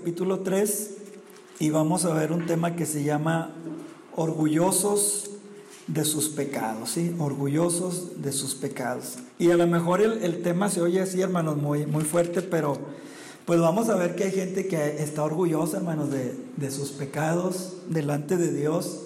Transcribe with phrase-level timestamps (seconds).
[0.00, 0.90] capítulo 3
[1.58, 3.50] y vamos a ver un tema que se llama
[4.16, 5.32] orgullosos
[5.88, 7.14] de sus pecados, ¿sí?
[7.18, 9.18] Orgullosos de sus pecados.
[9.38, 12.78] Y a lo mejor el, tema se oye así, hermanos, muy, muy fuerte, pero
[13.44, 17.76] pues vamos a ver que hay gente que está orgullosa, hermanos, de, de sus pecados
[17.90, 19.02] delante de Dios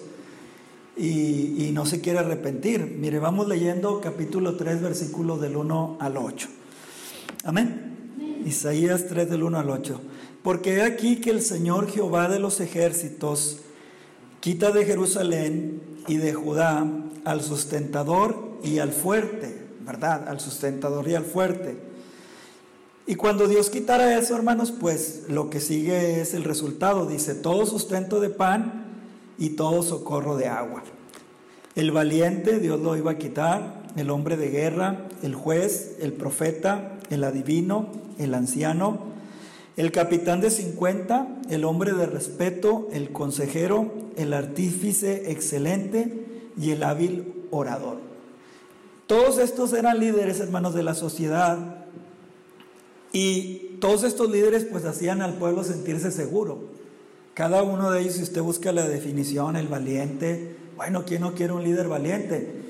[0.95, 2.95] y, y, no se quiere arrepentir.
[2.97, 6.47] Mire, vamos leyendo capítulo 3, versículo del 1 al 8.
[7.43, 7.81] Amén.
[8.45, 10.01] Isaías 3 del 1 al 8.
[10.45, 13.61] Porque he aquí que el Señor Jehová de los ejércitos
[14.41, 16.85] quita de Jerusalén y de Judá
[17.23, 20.29] al sustentador y al fuerte, ¿verdad?
[20.29, 21.79] Al sustentador y al fuerte.
[23.07, 27.07] Y cuando Dios quitara eso, hermanos, pues lo que sigue es el resultado.
[27.07, 28.85] Dice, todo sustento de pan
[29.39, 30.83] y todo socorro de agua.
[31.73, 36.99] El valiente Dios lo iba a quitar, el hombre de guerra, el juez, el profeta,
[37.09, 37.89] el adivino,
[38.19, 39.14] el anciano,
[39.77, 46.25] el capitán de 50, el hombre de respeto, el consejero, el artífice excelente
[46.57, 47.99] y el hábil orador.
[49.07, 51.85] Todos estos eran líderes, hermanos, de la sociedad.
[53.11, 56.69] Y todos estos líderes pues hacían al pueblo sentirse seguro.
[57.33, 61.53] Cada uno de ellos, si usted busca la definición, el valiente, bueno, ¿quién no quiere
[61.53, 62.63] un líder valiente?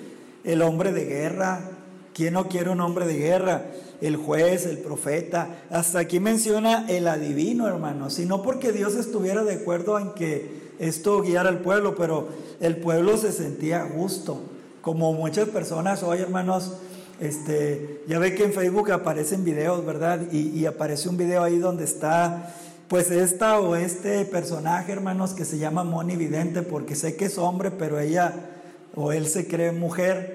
[0.43, 1.74] El hombre de guerra,
[2.15, 3.65] ¿quién no quiere un hombre de guerra?
[4.01, 9.53] el juez, el profeta, hasta aquí menciona el adivino, hermano, sino porque Dios estuviera de
[9.53, 12.27] acuerdo en que esto guiara al pueblo, pero
[12.59, 14.41] el pueblo se sentía justo,
[14.81, 16.73] como muchas personas hoy, hermanos,
[17.19, 20.21] este, ya ve que en Facebook aparecen videos, ¿verdad?
[20.31, 22.53] Y, y aparece un video ahí donde está,
[22.89, 27.37] pues esta o este personaje, hermanos, que se llama Moni Vidente, porque sé que es
[27.37, 28.33] hombre, pero ella
[28.93, 30.34] o él se cree mujer.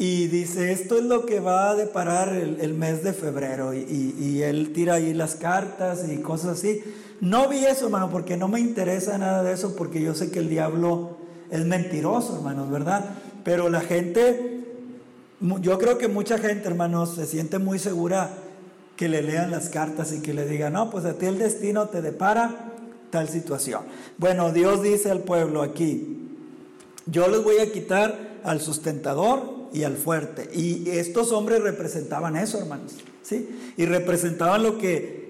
[0.00, 3.74] Y dice, esto es lo que va a deparar el, mes de febrero.
[3.74, 6.82] Y, él tira ahí las cartas y cosas así.
[7.20, 10.38] No vi eso, hermano, porque no me interesa nada de eso, porque yo sé que
[10.38, 11.18] el diablo
[11.50, 13.10] es mentiroso, hermanos, ¿verdad?
[13.44, 14.64] Pero la gente,
[15.60, 18.30] yo creo que mucha gente, hermanos, se siente muy segura
[18.96, 21.90] que le lean las cartas y que le digan, no, pues a ti el destino
[21.90, 22.72] te depara
[23.10, 23.82] tal situación.
[24.16, 26.30] Bueno, Dios dice al pueblo aquí,
[27.04, 30.48] yo les voy a quitar al sustentador, y al fuerte.
[30.54, 32.92] Y estos hombres representaban eso, hermanos.
[33.22, 33.48] ¿sí?
[33.76, 35.20] Y representaban lo que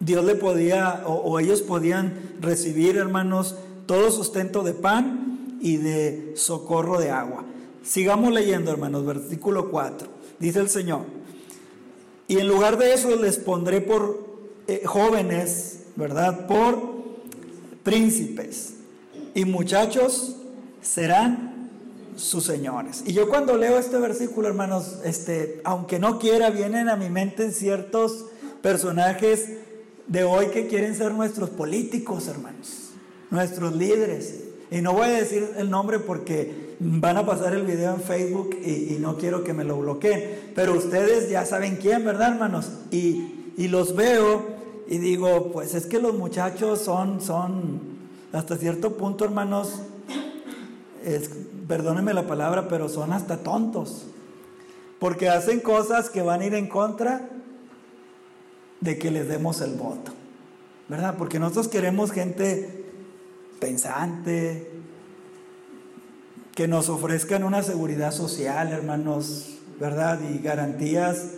[0.00, 6.98] Dios le podía, o, ellos podían recibir, hermanos, todo sustento de pan y de socorro
[6.98, 7.44] de agua.
[7.82, 10.08] Sigamos leyendo, hermanos, versículo 4.
[10.38, 11.02] Dice el Señor,
[12.28, 14.26] y en lugar de eso les pondré por
[14.68, 16.46] eh, jóvenes, ¿verdad?
[16.46, 16.80] Por
[17.82, 18.74] príncipes.
[19.34, 20.36] Y muchachos
[20.80, 21.59] serán
[22.16, 23.02] sus señores.
[23.06, 27.52] Y yo cuando leo este versículo, hermanos, este, aunque no quiera, vienen a mi mente
[27.52, 28.26] ciertos
[28.62, 29.48] personajes
[30.06, 32.90] de hoy que quieren ser nuestros políticos, hermanos,
[33.30, 34.44] nuestros líderes.
[34.70, 38.56] Y no voy a decir el nombre porque van a pasar el video en Facebook
[38.64, 40.52] y, no quiero que me lo bloqueen.
[40.54, 42.70] Pero ustedes ya saben quién, ¿verdad, hermanos?
[42.90, 44.60] Y, y los veo
[44.90, 47.80] y digo, pues es que los muchachos son, son,
[48.32, 49.82] hasta cierto punto, hermanos,
[51.04, 51.30] es,
[51.68, 54.06] perdónenme la palabra, pero son hasta tontos.
[54.98, 57.28] Porque hacen cosas que van a ir en contra
[58.80, 60.12] de que les demos el voto.
[60.88, 61.14] ¿Verdad?
[61.16, 62.84] Porque nosotros queremos gente
[63.60, 64.70] pensante,
[66.54, 70.18] que nos ofrezcan una seguridad social, hermanos, ¿verdad?
[70.20, 71.34] Y garantías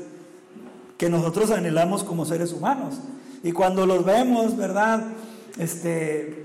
[0.96, 2.96] que nosotros anhelamos como seres humanos.
[3.42, 5.04] Y cuando los vemos, ¿verdad?
[5.58, 6.41] Este,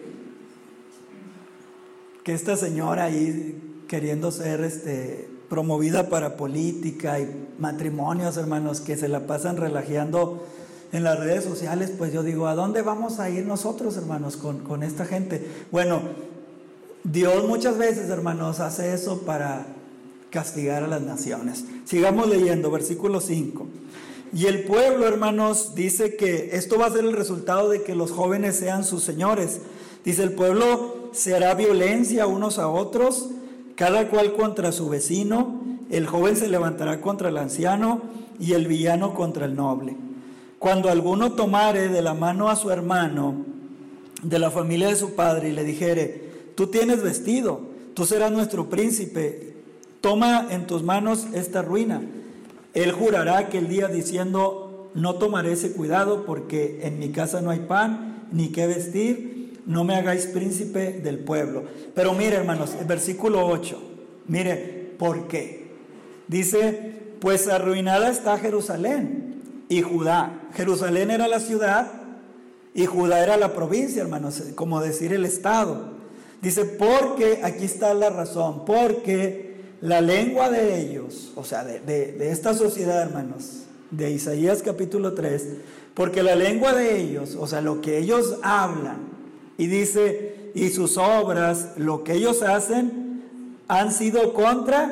[2.28, 9.08] que esta señora ahí queriendo ser este, promovida para política y matrimonios, hermanos, que se
[9.08, 10.46] la pasan relajeando
[10.92, 14.60] en las redes sociales, pues yo digo, ¿a dónde vamos a ir nosotros, hermanos, con,
[14.60, 15.42] con esta gente?
[15.72, 16.02] Bueno,
[17.06, 19.66] Dios muchas veces, hermanos, hace eso para
[20.30, 21.64] castigar a las naciones.
[21.86, 23.68] Sigamos leyendo, versículo 5.
[24.34, 28.12] Y el pueblo, hermanos, dice que esto va a ser el resultado de que los
[28.12, 29.62] jóvenes sean sus señores.
[30.04, 33.30] Dice, el pueblo se hará violencia unos a otros
[33.76, 38.02] cada cual contra su vecino, el joven se levantará contra el anciano
[38.40, 39.96] y el villano contra el noble.
[40.60, 43.36] Cuando alguno tomare de la mano a su hermano
[44.22, 47.62] de la familia de su padre y le dijere, tú tienes vestido,
[47.94, 49.54] tú serás nuestro príncipe,
[50.02, 52.02] toma en tus manos esta ruina.
[52.74, 57.60] Él jurará aquel día diciendo, no tomaré ese cuidado porque en mi casa no hay
[57.60, 59.27] pan ni qué vestir
[59.68, 61.66] no me hagáis príncipe del pueblo.
[61.94, 63.78] Pero mire, hermanos, el versículo 8,
[64.28, 65.68] mire, ¿por qué?
[66.28, 70.42] Dice, pues arruinada está Jerusalén y Judá.
[70.54, 71.92] Jerusalén era la ciudad
[72.74, 75.98] y Judá era la provincia, hermanos, como decir el estado.
[76.42, 82.32] Dice, porque, aquí está la razón, porque la lengua de ellos, o sea, de, de
[82.32, 85.46] esta sociedad, hermanos, de Isaías capítulo 3,
[85.94, 89.17] porque la lengua de ellos, o sea, lo que ellos hablan,
[89.58, 93.24] y dice, y sus obras, lo que ellos hacen,
[93.68, 94.92] han sido contra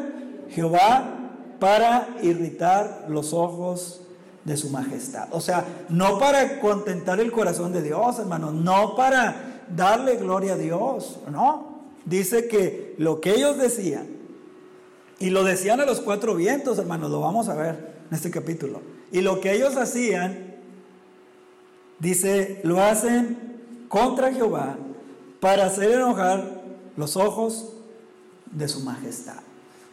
[0.50, 1.16] Jehová
[1.60, 4.02] para irritar los ojos
[4.44, 5.28] de su majestad.
[5.32, 10.58] O sea, no para contentar el corazón de Dios, hermano, no para darle gloria a
[10.58, 11.76] Dios, no.
[12.06, 14.08] Dice que lo que ellos decían,
[15.20, 18.82] y lo decían a los cuatro vientos, hermanos, lo vamos a ver en este capítulo.
[19.12, 20.56] Y lo que ellos hacían,
[22.00, 23.55] dice, lo hacen
[23.88, 24.78] contra Jehová
[25.40, 26.62] para hacer enojar
[26.98, 27.74] los ojos
[28.52, 29.40] de su majestad.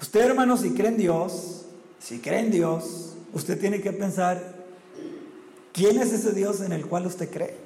[0.00, 1.62] Usted, hermano, si cree en Dios,
[1.98, 4.56] si cree en Dios, usted tiene que pensar,
[5.72, 7.56] ¿quién es ese Dios en el cual usted cree?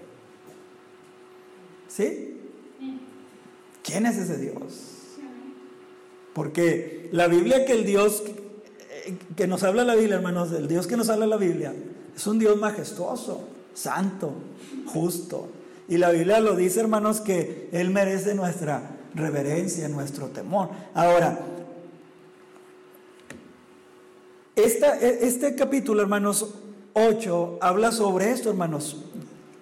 [1.88, 2.40] ¿Sí?
[3.82, 4.96] ¿Quién es ese Dios?
[6.34, 8.22] Porque la Biblia que el Dios
[9.36, 11.74] que nos habla la Biblia, hermanos, el Dios que nos habla la Biblia,
[12.14, 14.32] es un Dios majestuoso, santo,
[14.86, 15.48] justo.
[15.88, 20.70] Y la Biblia lo dice, hermanos, que Él merece nuestra reverencia, nuestro temor.
[20.94, 21.38] Ahora,
[24.56, 26.54] e, este capítulo, hermanos,
[26.94, 29.04] 8, habla sobre esto, hermanos,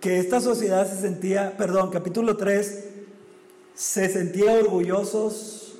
[0.00, 2.84] que esta sociedad se sentía, perdón, capítulo 3,
[3.74, 5.74] se sentía orgullosos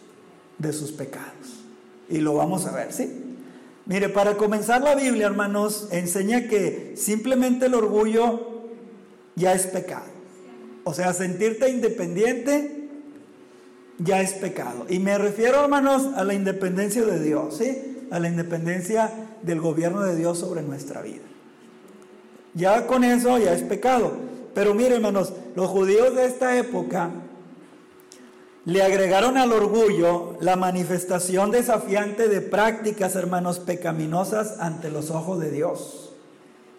[0.58, 1.64] de sus pecados.
[2.08, 3.36] Y lo vamos a ver, ¿sí?
[3.86, 8.62] Mire, para comenzar la Biblia, hermanos, enseña que simplemente el orgullo
[9.36, 10.13] ya es pecado.
[10.84, 12.88] O sea, sentirte independiente
[13.98, 14.86] ya es pecado.
[14.88, 18.06] Y me refiero, hermanos, a la independencia de Dios, ¿sí?
[18.10, 19.10] a la independencia
[19.42, 21.22] del gobierno de Dios sobre nuestra vida.
[22.54, 24.12] Ya con eso ya es pecado.
[24.54, 27.10] Pero miren, hermanos, los judíos de esta época
[28.64, 35.50] le agregaron al orgullo la manifestación desafiante de prácticas, hermanos, pecaminosas ante los ojos de
[35.50, 36.12] Dios.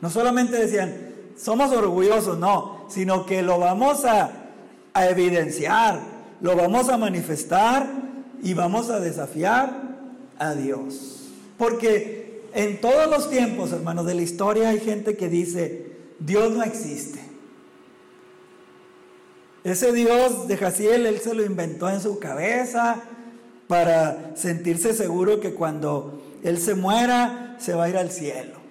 [0.02, 4.32] No solamente decían, somos orgullosos, no, sino que lo vamos a,
[4.94, 6.00] a evidenciar,
[6.42, 7.88] lo vamos a manifestar
[8.42, 9.72] y vamos a desafiar
[10.40, 11.30] a Dios.
[11.58, 16.64] Porque en todos los tiempos, hermanos, de la historia hay gente que dice, Dios no
[16.64, 17.20] existe.
[19.64, 23.02] Ese Dios de Jaciel, él se lo inventó en su cabeza
[23.68, 28.65] para sentirse seguro que cuando él se muera, se va a ir al cielo.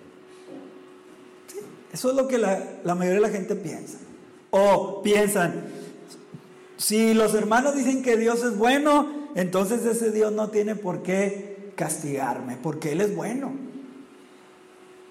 [1.94, 2.58] Eso es lo que la,
[2.96, 3.98] mayoría de la gente piensa.
[4.50, 5.62] O piensan,
[6.76, 11.70] si los hermanos dicen que Dios es bueno, entonces ese Dios no tiene por qué
[11.76, 13.52] castigarme, porque Él es bueno.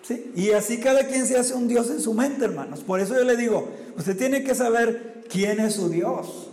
[0.01, 0.30] ¿Sí?
[0.35, 2.81] Y así cada quien se hace un Dios en su mente, hermanos.
[2.81, 6.50] Por eso yo le digo, usted tiene que saber quién es su Dios.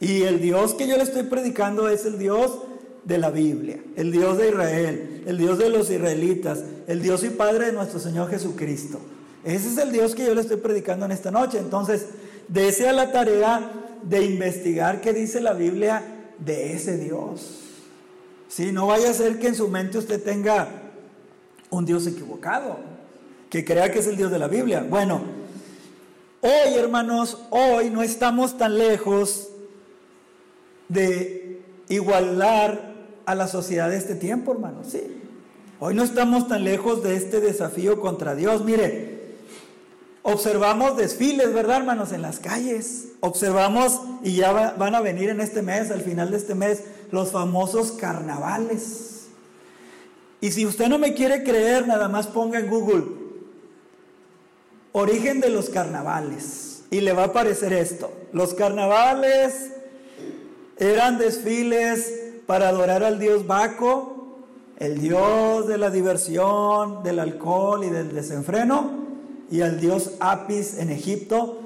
[0.00, 2.62] Y el Dios que yo le estoy predicando es el Dios
[3.04, 7.28] de la Biblia, el Dios de Israel, el Dios de los israelitas, el Dios y
[7.28, 9.00] Padre de nuestro Señor Jesucristo.
[9.44, 11.58] Ese es el Dios que yo le estoy predicando en esta noche.
[11.58, 12.06] Entonces,
[12.48, 13.72] desea la tarea
[14.02, 16.02] de investigar qué dice la Biblia
[16.38, 17.58] de ese Dios.
[18.48, 20.68] Sí, no vaya a ser que en su mente usted tenga
[21.70, 22.78] un Dios equivocado,
[23.48, 24.84] que crea que es el Dios de la Biblia.
[24.88, 25.22] Bueno,
[26.40, 29.48] hoy hermanos, hoy no estamos tan lejos
[30.88, 32.90] de igualar
[33.24, 34.88] a la sociedad de este tiempo, hermanos.
[34.90, 35.22] Sí.
[35.78, 38.64] Hoy no estamos tan lejos de este desafío contra Dios.
[38.64, 39.19] Mire,
[40.22, 42.12] observamos desfiles, ¿verdad, hermanos?
[42.12, 43.08] En las calles.
[43.20, 47.32] Observamos, y ya van a venir en este mes, al final de este mes, los
[47.32, 49.26] famosos carnavales.
[50.40, 53.20] Y si usted no me quiere creer, nada más ponga en Google
[54.92, 58.12] origen de los carnavales y le va a aparecer esto.
[58.32, 59.72] Los carnavales
[60.76, 62.12] eran desfiles
[62.46, 64.38] para adorar al dios Baco,
[64.78, 68.99] el dios de la diversión, del alcohol y del desenfreno,
[69.50, 71.60] y al dios Apis en Egipto,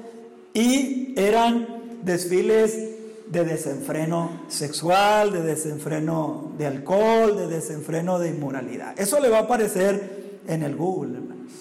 [0.53, 1.67] y eran
[2.03, 2.95] desfiles
[3.27, 8.99] de desenfreno sexual, de desenfreno de alcohol, de desenfreno de inmoralidad.
[8.99, 11.51] Eso le va a aparecer en el Google, hermanos.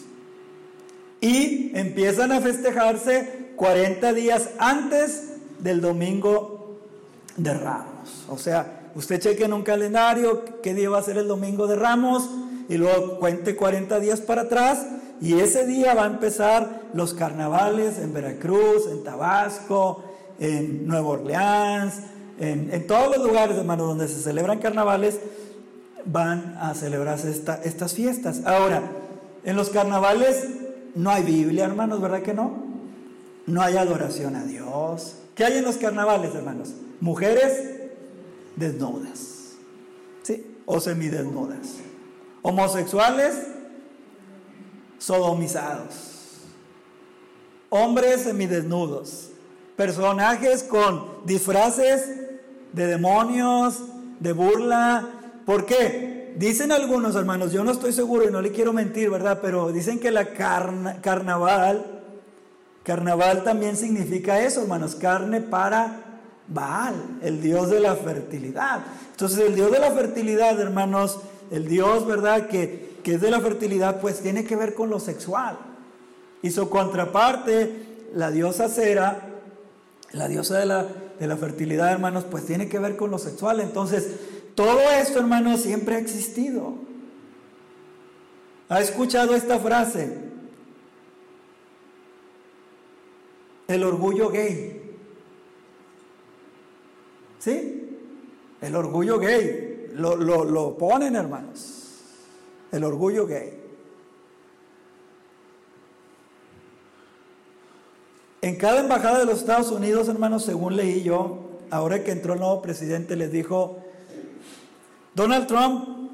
[1.21, 6.79] Y empiezan a festejarse 40 días antes del domingo
[7.37, 8.25] de Ramos.
[8.29, 11.77] O sea, usted cheque en un calendario qué día va a ser el domingo de
[11.77, 12.29] Ramos
[12.69, 14.87] y luego cuente 40 días para atrás
[15.25, 20.05] y ese día va a empezar los carnavales en Veracruz, en Tabasco,
[20.39, 21.95] en Nueva Orleans,
[22.39, 25.19] en, todos los lugares, hermanos, donde se celebran carnavales,
[26.05, 28.43] van a celebrarse estas fiestas.
[28.45, 28.83] Ahora,
[29.45, 30.47] en los carnavales
[30.95, 32.65] no hay Biblia, hermanos, ¿verdad que no?
[33.47, 35.17] no hay adoración a Dios.
[35.35, 36.75] ¿Qué hay en los carnavales, hermanos?
[37.01, 37.71] Mujeres
[38.57, 39.57] desnudas,
[40.23, 40.47] ¿sí?
[40.67, 41.77] O semidesnudas.
[42.43, 43.35] Homosexuales
[44.99, 46.41] sodomizados.
[47.71, 49.31] Hombres semidesnudos.
[49.77, 52.09] Personajes con disfraces
[52.73, 53.81] de demonios,
[54.21, 55.09] de burla.
[55.45, 56.35] ¿Por qué?
[56.37, 59.39] Dicen algunos hermanos, yo no estoy seguro y no le quiero mentir, ¿verdad?
[59.41, 62.03] Pero dicen que la carnaval,
[62.83, 68.81] carnaval también significa eso, hermanos, carne para Baal, el dios de la fertilidad.
[69.13, 71.19] Entonces el dios de la fertilidad, hermanos,
[71.51, 72.49] el dios, ¿verdad?
[72.49, 75.59] Que, que es de la fertilidad, pues tiene que ver con lo sexual.
[76.43, 79.29] Y su contraparte, la diosa Cera,
[80.13, 80.87] la diosa de la,
[81.21, 83.61] de la fertilidad, hermanos, pues tiene que ver con lo sexual.
[83.61, 84.11] Entonces,
[84.55, 86.75] todo esto, hermanos, siempre ha existido.
[88.69, 90.19] ¿Ha escuchado esta frase?
[93.69, 94.97] El orgullo gay.
[97.39, 97.99] ¿Sí?
[98.61, 99.91] El orgullo gay.
[99.95, 101.74] Lo, lo ponen, hermanos.
[102.75, 103.61] El orgullo gay.
[108.43, 112.41] En cada embajada de los Estados Unidos, hermanos, según leí yo, ahora que entró el
[112.41, 113.79] nuevo presidente, les dijo,
[115.15, 116.11] Donald Trump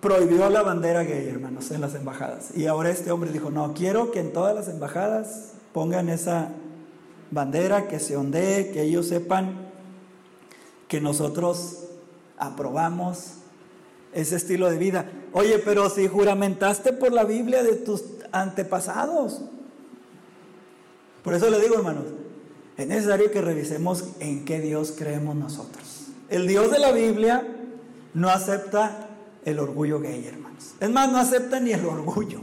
[0.00, 2.56] prohibió la bandera gay, hermanos, en las embajadas.
[2.56, 6.50] Y ahora este hombre dijo, no, quiero que en todas las embajadas pongan esa
[7.32, 9.70] bandera, que se ondee, que ellos sepan
[10.86, 11.88] que nosotros
[12.38, 13.38] aprobamos
[14.12, 15.10] ese estilo de vida.
[15.32, 19.42] Oye, pero si juramentaste por la Biblia de tus antepasados,
[21.24, 22.04] por eso le digo, hermanos,
[22.76, 26.08] es necesario que revisemos en qué Dios creemos nosotros.
[26.28, 27.46] El Dios de la Biblia
[28.14, 29.08] no acepta
[29.44, 30.74] el orgullo gay, hermanos.
[30.80, 32.40] Es más, no acepta ni el orgullo.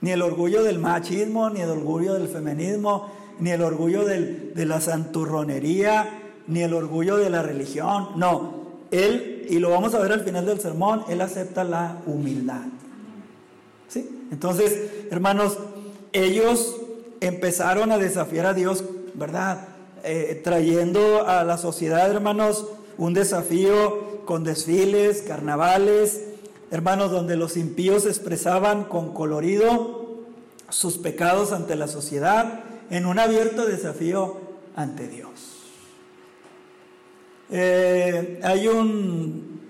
[0.00, 4.80] Ni el orgullo del machismo, ni el orgullo del feminismo, ni el orgullo de la
[4.80, 8.10] santurronería, ni el orgullo de la religión.
[8.16, 12.66] No, Él, y lo vamos a ver al final del sermón, Él acepta la humildad.
[13.88, 14.26] ¿Sí?
[14.30, 15.58] Entonces, hermanos,
[16.12, 16.76] ellos
[17.20, 18.84] empezaron a desafiar a Dios,
[19.14, 19.68] ¿verdad?
[20.04, 22.66] Eh, trayendo a la sociedad, hermanos,
[22.98, 26.24] un desafío con desfiles, carnavales,
[26.70, 30.06] hermanos, donde los impíos expresaban con colorido
[30.68, 32.60] sus pecados ante la sociedad
[32.90, 34.40] en un abierto desafío
[34.74, 35.55] ante Dios.
[37.50, 39.60] Eh, hay un,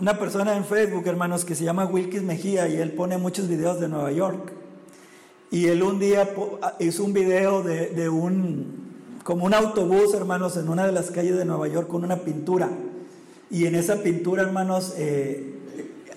[0.00, 3.80] una persona en Facebook, hermanos, que se llama Wilkis Mejía y él pone muchos videos
[3.80, 4.52] de Nueva York.
[5.50, 6.28] Y él un día
[6.62, 11.36] ah, hizo un video de, un, como un autobús, hermanos, en una de las calles
[11.36, 12.68] de Nueva York con una pintura.
[13.50, 15.54] Y en esa pintura, hermanos, eh,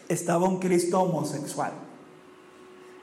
[0.10, 1.72] estaba un Cristo homosexual.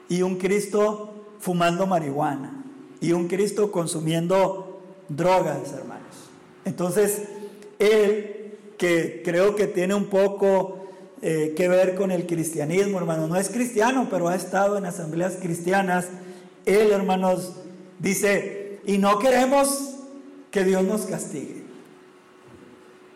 [0.07, 2.63] Y un Cristo fumando marihuana.
[3.01, 6.29] Y un Cristo consumiendo drogas, hermanos.
[6.63, 7.23] Entonces,
[7.79, 10.87] él, que creo que tiene un poco
[11.21, 13.27] eh, que ver con el cristianismo, hermano.
[13.27, 16.07] No es cristiano, pero ha estado en asambleas cristianas.
[16.65, 17.55] Él, hermanos,
[17.97, 19.95] dice, y no queremos
[20.51, 21.63] que Dios nos castigue.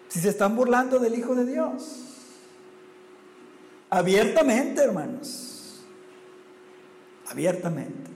[0.07, 1.99] Si se están burlando del Hijo de Dios.
[3.89, 5.83] Abiertamente, hermanos.
[7.29, 8.11] Abiertamente.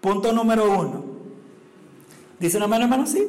[0.00, 1.04] Punto número uno.
[2.38, 3.10] ¿Dicen amén, hermanos?
[3.10, 3.26] Sí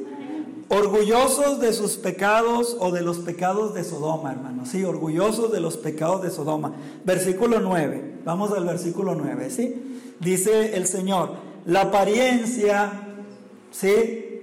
[0.70, 4.70] orgullosos de sus pecados o de los pecados de Sodoma, hermanos.
[4.70, 6.74] Sí, orgullosos de los pecados de Sodoma.
[7.04, 8.22] Versículo 9.
[8.26, 10.00] Vamos al versículo 9, ¿sí?
[10.20, 11.34] Dice el Señor,
[11.66, 12.92] la apariencia,
[13.72, 14.42] ¿sí?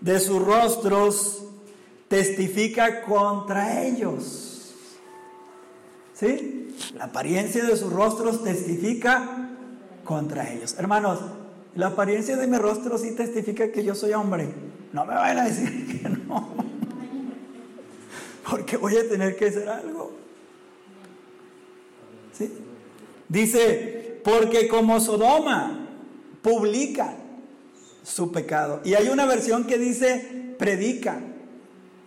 [0.00, 1.44] De sus rostros
[2.08, 4.74] testifica contra ellos.
[6.12, 6.74] ¿Sí?
[6.96, 9.50] La apariencia de sus rostros testifica
[10.04, 10.76] contra ellos.
[10.78, 11.18] Hermanos,
[11.74, 14.48] la apariencia de mi rostro sí testifica que yo soy hombre.
[14.94, 16.54] No me vayan a decir que no.
[18.48, 20.12] Porque voy a tener que hacer algo.
[22.32, 22.52] ¿Sí?
[23.28, 25.88] Dice, porque como Sodoma
[26.42, 27.16] publican
[28.04, 28.82] su pecado.
[28.84, 31.34] Y hay una versión que dice predican.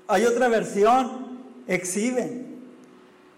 [0.07, 2.61] Hay otra versión, exhiben.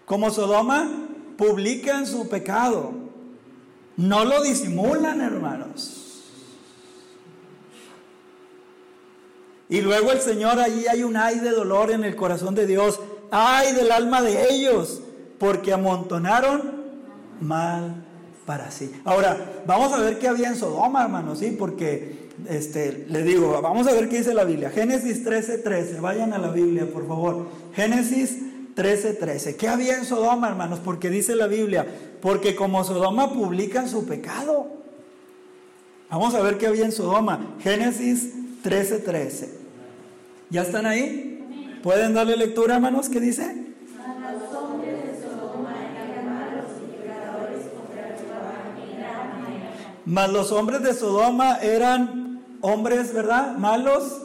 [0.04, 2.92] Como Sodoma publican su pecado.
[3.96, 5.99] No lo disimulan, hermanos.
[9.70, 13.00] Y luego el Señor, allí hay un ay de dolor en el corazón de Dios,
[13.30, 15.00] ay del alma de ellos,
[15.38, 16.72] porque amontonaron
[17.40, 18.04] mal
[18.44, 18.92] para sí.
[19.04, 23.86] Ahora, vamos a ver qué había en Sodoma, hermanos, sí, porque este, le digo, vamos
[23.86, 24.70] a ver qué dice la Biblia.
[24.70, 27.46] Génesis 13, 13, vayan a la Biblia, por favor.
[27.72, 28.38] Génesis
[28.74, 29.56] 13, 13.
[29.56, 30.80] ¿Qué había en Sodoma, hermanos?
[30.84, 31.86] Porque dice la Biblia,
[32.20, 34.66] porque como Sodoma publican su pecado.
[36.10, 37.54] Vamos a ver qué había en Sodoma.
[37.60, 38.34] Génesis
[38.64, 39.04] 13:13.
[39.04, 39.59] 13.
[40.50, 41.78] ¿Ya están ahí?
[41.82, 43.08] ¿Pueden darle lectura, hermanos?
[43.08, 43.68] ¿Qué dice?
[50.04, 53.56] Mas los hombres de Sodoma eran hombres, ¿verdad?
[53.56, 54.22] Malos,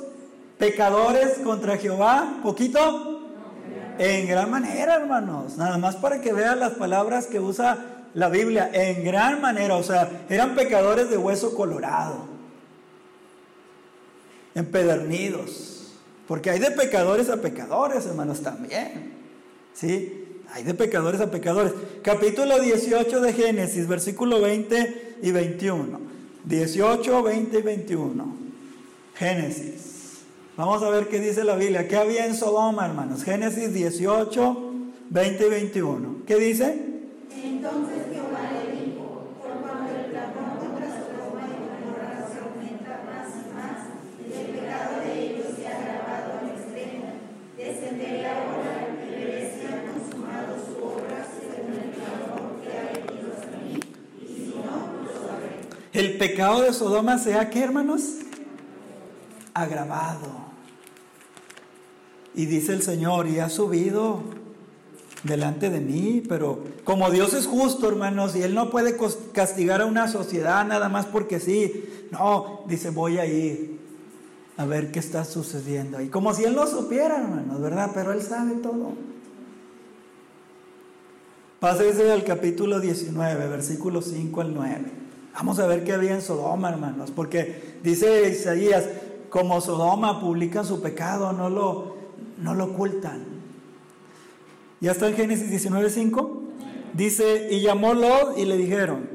[0.58, 3.22] pecadores contra Jehová, poquito.
[4.00, 5.58] En gran manera, hermanos.
[5.58, 7.78] Nada más para que vean las palabras que usa
[8.16, 8.72] la Biblia.
[8.74, 9.76] En gran manera.
[9.76, 12.26] O sea, eran pecadores de hueso colorado.
[14.56, 15.75] Empedernidos.
[16.28, 19.14] Porque hay de pecadores a pecadores, hermanos, también.
[19.74, 20.42] ¿Sí?
[20.54, 21.74] Hay de pecadores a pecadores.
[22.02, 26.00] Capítulo 18 de Génesis, versículo 20 y 21.
[26.46, 28.36] 18, 20 y 21.
[29.16, 30.22] Génesis.
[30.58, 31.88] Vamos a ver qué dice la Biblia.
[31.88, 33.24] ¿Qué había en Sodoma, hermanos?
[33.24, 34.72] Génesis 18,
[35.10, 36.16] 20 y 21.
[36.26, 36.82] ¿Qué dice?
[37.44, 43.28] Entonces Jehová le dijo, por cuanto el clamor contra Sodoma y Gomorra se aumenta más
[43.36, 43.80] y más,
[44.22, 47.10] y el pecado de ellos se ha agravado al extremo,
[47.58, 53.28] descenderé ahora y veré si han consumado su obra según el clamor que ha venido
[53.34, 53.76] a mí,
[54.22, 55.54] y si no, lo sabré.
[55.96, 58.02] El pecado de Sodoma se ha, ¿qué hermanos?
[59.54, 60.28] Agravado.
[62.34, 64.22] Y dice el Señor, y ha subido
[65.24, 68.98] delante de mí, pero como Dios es justo, hermanos, y Él no puede
[69.32, 73.80] castigar a una sociedad nada más porque sí, no, dice, voy a ir
[74.58, 76.02] a ver qué está sucediendo.
[76.02, 77.92] Y como si Él no supiera, hermanos, ¿verdad?
[77.94, 78.92] Pero Él sabe todo.
[81.62, 85.05] Pásese al capítulo 19, versículo 5 al 9.
[85.36, 88.86] Vamos a ver qué había en Sodoma, hermanos, porque dice Isaías,
[89.30, 91.98] como Sodoma publican su pecado, no lo,
[92.42, 93.26] no lo ocultan.
[94.80, 96.42] ¿Ya está en Génesis 19, 5?
[96.94, 99.10] Dice, y llamó Lot y le dijeron,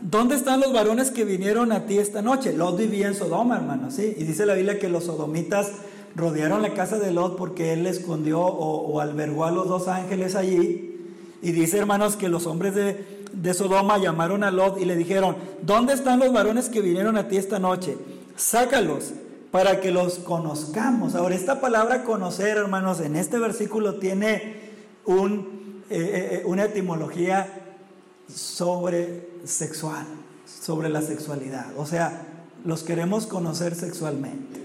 [0.00, 2.52] ¿dónde están los varones que vinieron a ti esta noche?
[2.52, 4.14] Lot vivía en Sodoma, hermanos, ¿sí?
[4.16, 5.72] Y dice la Biblia que los sodomitas
[6.14, 10.92] rodearon la casa de Lot porque él escondió o albergó a los dos ángeles allí.
[11.42, 15.36] Y dice, hermanos, que los hombres de, de Sodoma llamaron a Lot y le dijeron,
[15.62, 17.96] ¿dónde están los varones que vinieron a ti esta noche?
[18.36, 19.12] Sácalos
[19.50, 21.14] para que los conozcamos.
[21.14, 24.72] Ahora, esta palabra conocer, hermanos, en este versículo tiene
[25.04, 27.48] un, eh, eh, una etimología
[28.32, 30.06] sobre sexual,
[30.46, 31.66] sobre la sexualidad.
[31.76, 32.26] O sea,
[32.64, 34.60] los queremos conocer sexualmente.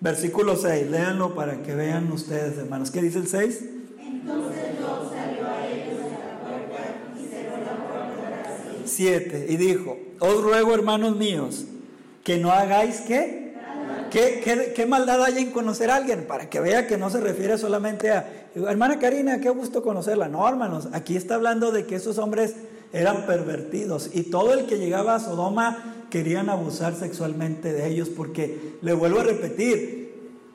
[0.00, 2.90] Versículo 6, léanlo para que vean ustedes, hermanos.
[2.90, 3.64] ¿Qué dice el 6?
[4.00, 6.78] Entonces Lot salió a ellos a la puerta
[7.20, 9.46] y cerró la puerta tras 7.
[9.48, 11.64] Y dijo, os ruego, hermanos míos,
[12.24, 13.42] que no hagáis qué.
[14.10, 16.26] ¿Qué, qué, maldad hay en conocer a alguien?
[16.26, 20.28] Para que vea que no se refiere solamente a, hermana Karina, qué gusto conocerla.
[20.28, 22.54] No, hermanos, aquí está hablando de que esos hombres
[22.92, 28.76] eran pervertidos y todo el que llegaba a Sodoma querían abusar sexualmente de ellos porque,
[28.82, 30.02] le vuelvo a repetir,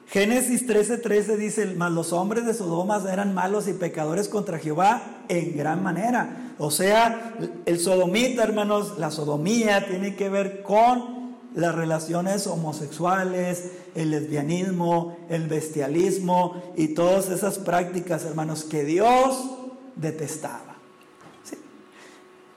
[0.08, 5.24] Génesis 13:13 13 dice, mas los hombres de Sodoma eran malos y pecadores contra Jehová
[5.28, 6.46] en gran manera.
[6.60, 14.12] O sea, el sodomita, hermanos, la sodomía tiene que ver con las relaciones homosexuales, el
[14.12, 19.50] lesbianismo, el bestialismo y todas esas prácticas, hermanos, que Dios
[19.96, 20.78] detestaba.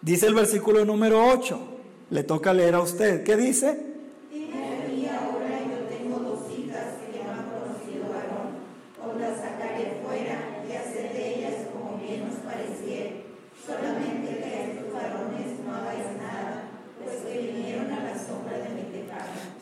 [0.03, 1.59] Dice el versículo número 8,
[2.11, 3.89] le toca leer a usted, ¿qué dice?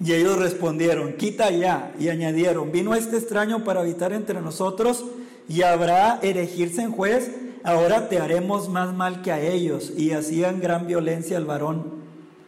[0.08, 1.92] Y ellos respondieron, quita ya.
[2.00, 5.04] Y añadieron, vino este extraño para habitar entre nosotros
[5.50, 7.30] y habrá erigirse en juez.
[7.62, 9.92] Ahora te haremos más mal que a ellos.
[9.98, 12.04] Y hacían gran violencia al varón,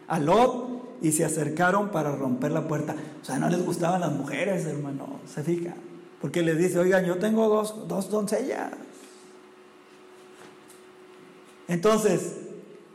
[0.08, 0.70] a Lot,
[1.02, 2.96] y se acercaron para romper la puerta.
[3.20, 5.74] O sea, no les gustaban las mujeres, hermano, se fija.
[6.22, 8.70] Porque les dice, oigan, yo tengo dos, dos doncellas.
[11.68, 12.36] Entonces,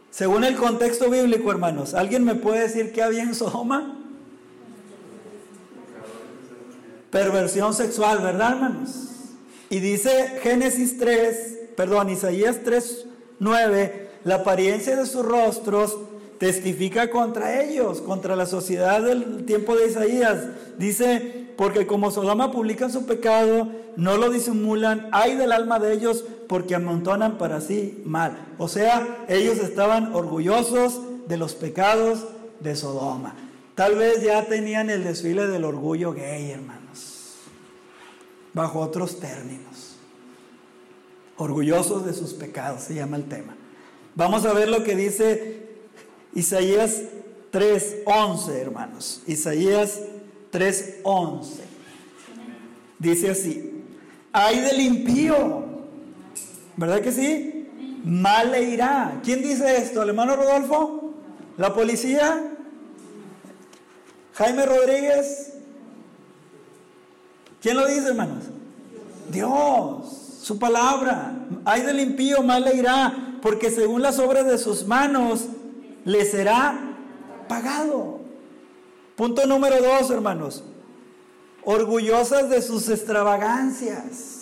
[0.09, 4.01] según el contexto bíblico, hermanos, ¿alguien me puede decir qué había en Sodoma?
[7.15, 8.89] Perversión sexual, ¿verdad, hermanos?
[9.69, 13.05] Y dice Génesis 3, perdón, Isaías 3,
[13.39, 15.97] 9, la apariencia de sus rostros
[16.39, 20.43] testifica contra ellos, contra la sociedad del tiempo de Isaías.
[20.77, 26.25] Dice, porque como Sodoma publican su pecado, no lo disimulan, hay del alma de ellos
[26.49, 28.37] porque amontonan para sí mal.
[28.57, 30.99] O sea, ellos estaban orgullosos
[31.29, 32.25] de los pecados
[32.59, 33.35] de Sodoma.
[33.73, 36.74] Tal vez ya tenían el desfile del orgullo gay, hermano
[38.55, 39.97] bajo otros términos.
[41.37, 43.55] Orgullosos de sus pecados, se llama el tema.
[44.15, 45.67] Vamos a ver lo que dice
[46.33, 47.01] Isaías
[47.51, 49.21] 3:11, hermanos.
[49.27, 49.99] Isaías
[50.51, 51.65] 3:11.
[52.97, 53.83] Dice así,
[54.31, 55.65] hay del impío,
[56.77, 57.67] ¿verdad que sí?
[58.05, 59.19] Mal le irá.
[59.21, 60.01] ¿Quién dice esto?
[60.01, 61.13] ¿El hermano Rodolfo?
[61.57, 62.55] ¿La policía?
[64.33, 65.54] ¿Jaime Rodríguez?
[67.65, 68.43] ¿Quién lo dice, hermanos?
[69.31, 70.05] Dios,
[70.39, 71.33] su palabra.
[71.65, 75.47] Hay del impío, mal le irá, porque según las obras de sus manos
[76.03, 76.95] le será
[77.49, 78.19] pagado.
[79.15, 80.63] Punto número dos, hermanos.
[81.63, 84.34] Orgullosas de sus extravagancias.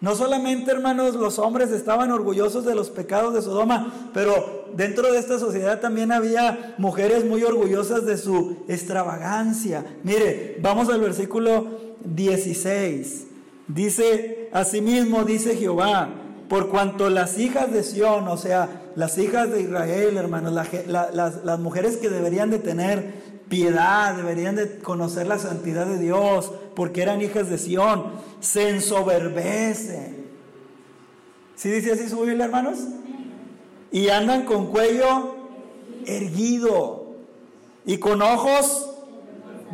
[0.00, 5.18] No solamente, hermanos, los hombres estaban orgullosos de los pecados de Sodoma, pero dentro de
[5.18, 9.86] esta sociedad también había mujeres muy orgullosas de su extravagancia.
[10.02, 11.66] Mire, vamos al versículo
[12.04, 13.26] 16.
[13.68, 16.10] Dice, asimismo dice Jehová,
[16.48, 21.58] por cuanto las hijas de Sión, o sea, las hijas de Israel, hermanos, las, las
[21.58, 27.22] mujeres que deberían de tener piedad, deberían de conocer la santidad de Dios, porque eran
[27.22, 28.04] hijas de Sión,
[28.40, 30.26] se ensoberbecen.
[31.54, 32.78] ¿Sí dice así su Biblia, hermanos?
[33.90, 35.36] Y andan con cuello
[36.06, 37.14] erguido
[37.84, 38.90] y con ojos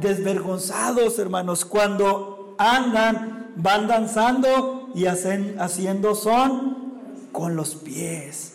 [0.01, 1.65] desvergonzados, hermanos.
[1.65, 7.01] Cuando andan, van danzando y hacen, haciendo son
[7.33, 8.52] con los pies.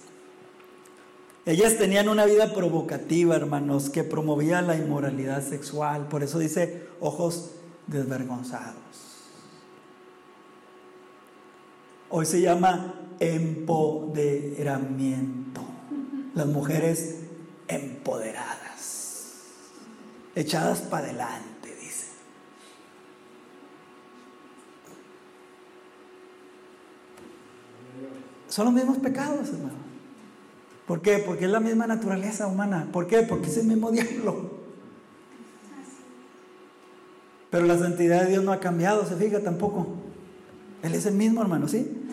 [1.47, 6.09] Ellas tenían una vida provocativa, hermanos, que promovía la inmoralidad sexual.
[6.09, 7.51] Por eso dice ojos
[7.87, 8.75] desvergonzados.
[12.09, 15.61] Hoy se llama empoderamiento.
[16.35, 17.19] Las mujeres
[17.69, 19.43] empoderadas,
[20.35, 22.07] echadas para adelante, dice.
[28.49, 29.86] Son los mismos pecados, hermano.
[30.87, 31.17] ¿Por qué?
[31.17, 32.87] Porque es la misma naturaleza humana.
[32.93, 33.21] ¿Por qué?
[33.21, 34.51] Porque es el mismo diablo.
[37.51, 39.87] Pero la santidad de Dios no ha cambiado, se fija tampoco.
[40.83, 42.05] Él es el mismo, hermano, ¿sí?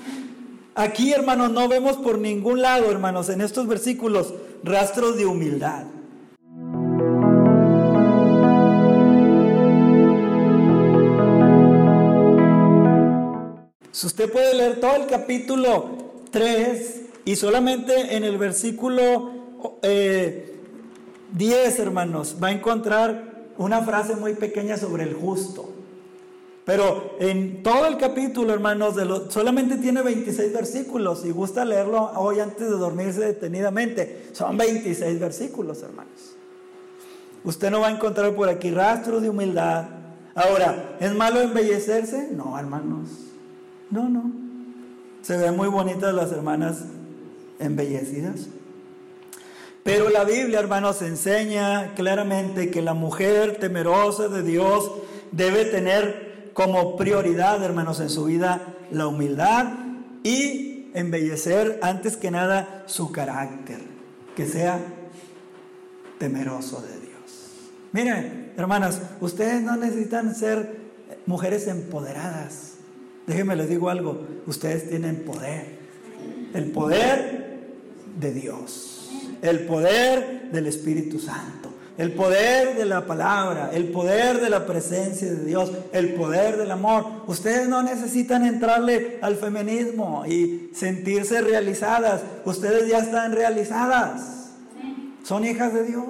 [0.75, 4.35] Aquí, hermanos, no vemos por ningún lado, hermanos, en estos versículos,
[4.65, 5.85] rastros de humildad.
[13.93, 15.91] Si usted puede leer todo el capítulo
[16.33, 19.31] 3, y solamente en el versículo
[19.83, 25.71] 10, eh, hermanos, va a encontrar una frase muy pequeña sobre el justo.
[26.65, 28.95] Pero en todo el capítulo, hermanos,
[29.29, 31.21] solamente tiene 26 versículos.
[31.21, 36.37] Si gusta leerlo hoy antes de dormirse detenidamente, son 26 versículos, hermanos.
[37.45, 39.85] Usted no va a encontrar por aquí rastros de humildad.
[40.35, 42.31] Ahora, ¿es malo embellecerse?
[42.33, 43.11] No, hermanos.
[43.91, 44.33] No, no.
[45.21, 46.85] Se ven muy bonitas las hermanas
[47.59, 48.49] embellecidas.
[49.85, 54.91] Pero la Biblia, hermanos, enseña claramente que la mujer temerosa de Dios
[55.31, 59.75] debe tener como prioridad, hermanos, en su vida la humildad
[60.23, 63.81] y embellecer antes que nada su carácter,
[64.35, 64.81] que sea
[66.19, 67.05] temeroso de Dios.
[67.93, 70.79] Miren, hermanas, ustedes no necesitan ser
[71.27, 72.75] mujeres empoderadas.
[73.27, 75.79] Déjenme les digo algo, ustedes tienen poder.
[76.55, 77.44] El poder
[78.19, 79.11] de Dios,
[79.43, 85.29] el poder del Espíritu Santo, el poder de la palabra, el poder de la presencia
[85.29, 87.07] de Dios, el poder del amor.
[87.27, 94.51] Ustedes no necesitan entrarle al feminismo y sentirse realizadas, ustedes ya están realizadas,
[95.23, 96.05] son hijas de Dios.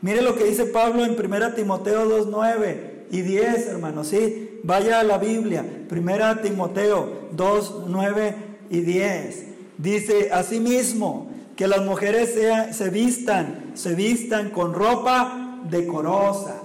[0.00, 4.60] Mire lo que dice Pablo en 1 Timoteo 2, 9 y 10, hermanos, ¿sí?
[4.62, 8.34] Vaya a la Biblia, 1 Timoteo 2, 9
[8.70, 9.53] y 10.
[9.78, 12.34] Dice asimismo que las mujeres
[12.76, 16.60] se vistan, se vistan con ropa decorosa.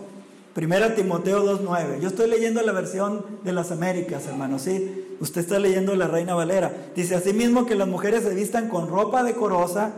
[0.54, 2.00] Primera Timoteo 2.9.
[2.00, 5.16] Yo estoy leyendo la versión de las Américas, hermanos, ¿sí?
[5.20, 6.72] Usted está leyendo la Reina Valera.
[6.96, 9.94] Dice asimismo que las mujeres se vistan con ropa decorosa,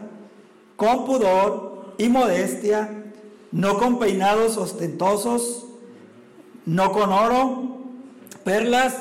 [0.76, 2.90] con pudor y modestia,
[3.52, 5.66] no con peinados ostentosos,
[6.66, 7.78] no con oro,
[8.44, 8.96] perlas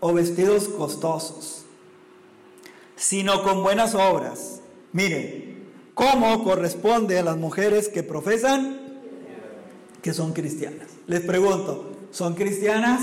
[0.00, 1.63] o vestidos costosos
[2.96, 4.60] sino con buenas obras.
[4.92, 5.56] Mire,
[5.94, 8.78] ¿cómo corresponde a las mujeres que profesan
[10.02, 10.88] que son cristianas?
[11.06, 13.00] Les pregunto, ¿son cristianas?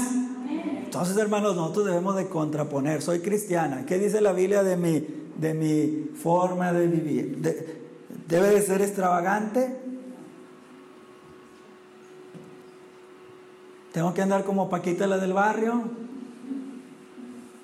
[0.84, 3.86] Entonces, hermanos, nosotros debemos de contraponer, soy cristiana.
[3.86, 5.06] ¿Qué dice la Biblia de mi,
[5.38, 7.38] de mi forma de vivir?
[8.28, 9.78] ¿Debe de ser extravagante?
[13.92, 15.82] ¿Tengo que andar como Paquita la del barrio?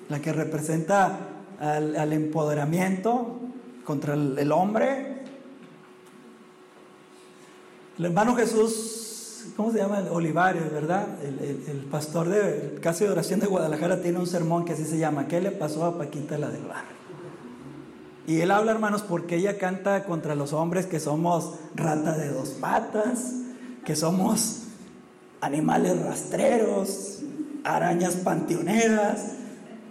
[0.08, 1.27] La que representa
[1.60, 3.40] al, al empoderamiento
[3.84, 5.22] contra el, hombre.
[7.98, 10.04] El hermano Jesús, ¿cómo se llama?
[10.10, 11.06] Olivares, ¿verdad?
[11.24, 14.98] El, el, pastor de Casa de Oración de Guadalajara tiene un sermón que así se
[14.98, 16.84] llama, ¿qué le pasó a Paquita la del bar
[18.26, 22.50] Y él habla, hermanos, porque ella canta contra los hombres que somos rata de dos
[22.50, 23.32] patas,
[23.84, 24.64] que somos
[25.40, 27.20] animales rastreros,
[27.64, 29.32] arañas panteoneras,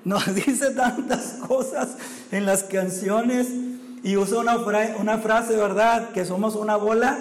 [0.07, 1.89] nos dice tantas cosas
[2.31, 3.47] en las canciones
[4.03, 4.57] y usa una,
[4.99, 6.11] una frase, ¿verdad?
[6.11, 7.19] Que somos una bola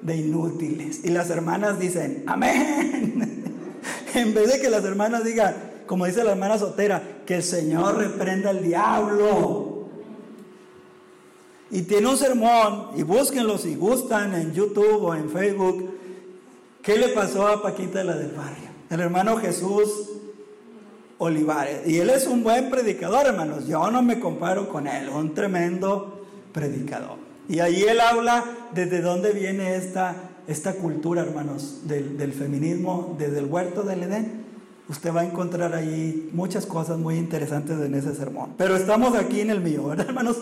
[0.00, 1.04] de inútiles.
[1.04, 3.44] Y las hermanas dicen, amén.
[4.14, 5.54] en vez de que las hermanas digan,
[5.86, 9.84] como dice la hermana Sotera, que el Señor reprenda al diablo.
[11.70, 15.90] Y tiene un sermón, y búsquenlo si gustan en YouTube o en Facebook,
[16.84, 18.68] ¿Qué le pasó a Paquita la del barrio?
[18.90, 20.13] El hermano Jesús
[21.18, 21.86] Olivares.
[21.86, 23.66] Y él es un buen predicador, hermanos.
[23.66, 27.16] Yo no me comparo con él, un tremendo predicador.
[27.48, 30.14] Y ahí él habla desde dónde viene esta,
[30.46, 34.44] esta cultura, hermanos, del, del feminismo, desde el huerto del Edén.
[34.88, 38.54] Usted va a encontrar ahí muchas cosas muy interesantes en ese sermón.
[38.58, 40.36] Pero estamos aquí en el mío, ¿verdad, hermanos?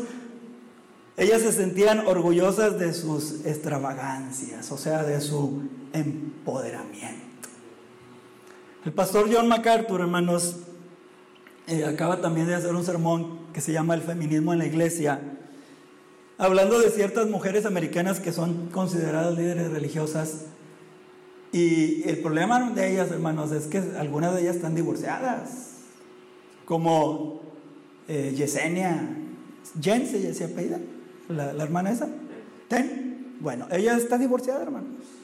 [1.16, 7.31] Ellas se sentían orgullosas de sus extravagancias, o sea, de su empoderamiento.
[8.84, 10.56] El pastor John MacArthur, hermanos,
[11.68, 15.20] eh, acaba también de hacer un sermón que se llama El feminismo en la iglesia,
[16.36, 20.46] hablando de ciertas mujeres americanas que son consideradas líderes religiosas.
[21.52, 25.76] Y el problema de ellas, hermanos, es que algunas de ellas están divorciadas,
[26.64, 27.40] como
[28.08, 29.16] eh, Yesenia,
[29.80, 30.80] Jen se, apellida
[31.28, 32.08] la, hermana esa?
[32.66, 33.36] ¿Ten?
[33.38, 35.21] Bueno, ella está divorciada, hermanos.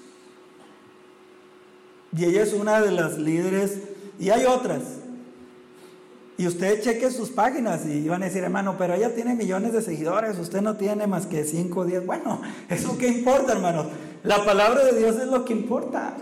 [2.17, 3.79] Y ella es una de las líderes,
[4.19, 4.83] y hay otras.
[6.37, 9.83] Y usted cheque sus páginas y van a decir, hermano, pero ella tiene millones de
[9.83, 12.07] seguidores, usted no tiene más que 5 o 10.
[12.07, 13.87] Bueno, ¿eso qué importa, hermanos?
[14.23, 16.17] La palabra de Dios es lo que importa,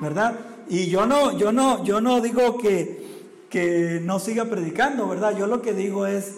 [0.00, 0.34] ¿verdad?
[0.68, 3.06] Y yo no, yo no, yo no digo que,
[3.50, 5.36] que no siga predicando, ¿verdad?
[5.36, 6.36] Yo lo que digo es,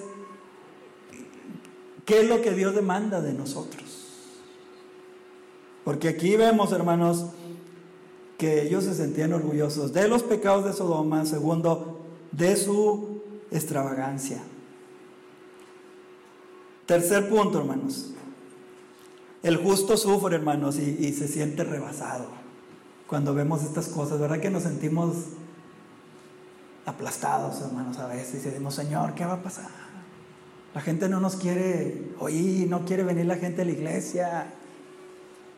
[2.04, 3.84] ¿Qué es lo que Dios demanda de nosotros?
[5.84, 7.26] Porque aquí vemos, hermanos,
[8.42, 12.00] que ellos se sentían orgullosos de los pecados de Sodoma, segundo,
[12.32, 14.42] de su extravagancia.
[16.84, 18.10] Tercer punto, hermanos.
[19.44, 22.26] El justo sufre, hermanos, y, se siente rebasado
[23.06, 24.18] cuando vemos estas cosas.
[24.18, 25.14] ¿Verdad que nos sentimos
[26.84, 28.44] aplastados, hermanos, a veces?
[28.44, 29.70] Y decimos, Señor, ¿qué va a pasar?
[30.74, 34.52] La gente no nos quiere oír, no quiere venir la gente a la iglesia.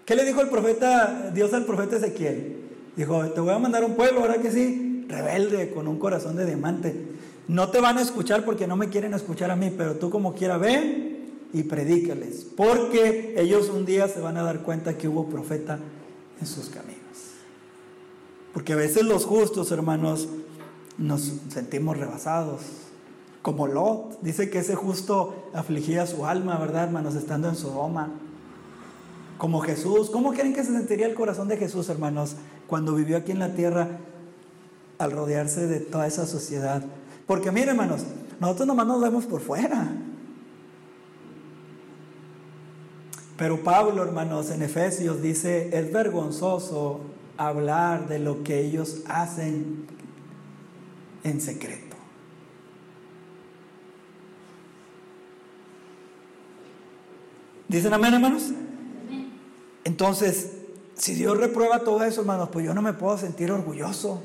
[0.04, 2.63] ¿Qué le dijo el profeta, Dios al profeta Ezequiel?
[2.96, 5.06] Dijo, te voy a mandar un pueblo, ¿verdad que sí?
[5.08, 7.14] Rebelde, con un corazón de diamante.
[7.48, 10.34] No te van a escuchar porque no me quieren escuchar a mí, pero tú como
[10.34, 11.20] quiera ve
[11.52, 12.46] y predícales.
[12.56, 15.78] Porque ellos un día se van a dar cuenta que hubo profeta
[16.40, 17.00] en sus caminos.
[18.52, 20.28] Porque a veces los justos, hermanos,
[20.96, 22.62] nos sentimos rebasados
[23.42, 24.20] como Lot.
[24.22, 27.14] Dice que ese justo afligía su alma, ¿verdad, hermanos?
[27.14, 28.10] Estando en Sodoma.
[29.36, 30.08] Como Jesús.
[30.08, 32.36] ¿Cómo creen que se sentiría el corazón de Jesús, hermanos,
[32.74, 33.86] cuando vivió aquí en la tierra
[34.98, 36.82] al rodearse de toda esa sociedad?
[37.24, 38.02] Porque miren, hermanos,
[38.40, 39.92] nosotros nomás nos vemos por fuera.
[43.36, 47.02] Pero Pablo, hermanos, en Efesios dice, es vergonzoso
[47.36, 49.86] hablar de lo que ellos hacen
[51.22, 51.94] en secreto.
[57.68, 58.50] ¿Dicen amén, hermanos?
[59.84, 60.63] Entonces,
[60.94, 64.22] si Dios reprueba todo eso, hermanos, pues yo no me puedo sentir orgulloso.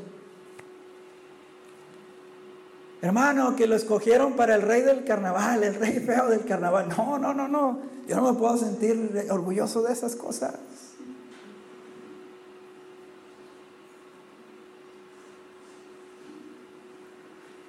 [3.02, 6.90] Hermano, que lo escogieron para el rey del carnaval, el rey feo del carnaval.
[6.90, 7.80] No, no, no, no.
[8.08, 10.56] Yo no me puedo sentir orgulloso de esas cosas.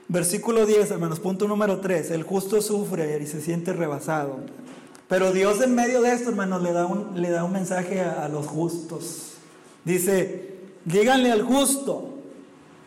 [0.09, 2.11] Versículo 10, hermanos, punto número 3.
[2.11, 4.41] El justo sufre y se siente rebasado.
[5.11, 8.25] Pero Dios en medio de esto, hermanos, le da un, le da un mensaje a,
[8.25, 9.33] a los justos.
[9.85, 12.15] Dice, díganle al justo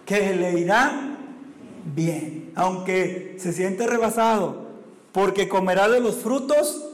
[0.06, 1.18] que le irá
[1.94, 4.68] bien, aunque se siente rebasado,
[5.12, 6.86] porque comerá de los frutos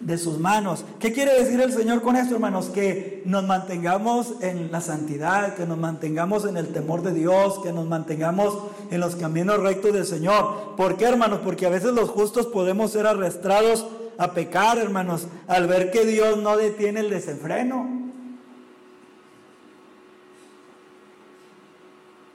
[0.00, 0.84] de sus manos.
[0.98, 2.66] ¿Qué quiere decir el Señor con esto, hermanos?
[2.66, 7.72] Que nos mantengamos en la santidad, que nos mantengamos en el temor de Dios, que
[7.72, 8.58] nos mantengamos
[8.90, 10.76] en los caminos rectos del Señor.
[10.76, 11.40] ¿Por qué, hermanos?
[11.42, 13.86] Porque a veces los justos podemos ser arrastrados
[14.18, 17.88] a pecar, hermanos, al ver que Dios no detiene el desenfreno.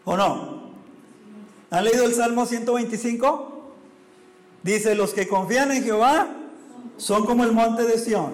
[0.05, 0.59] ¿O no?
[1.69, 3.73] ¿Han leído el Salmo 125?
[4.63, 6.27] Dice, los que confían en Jehová
[6.97, 8.33] son como el monte de Sión,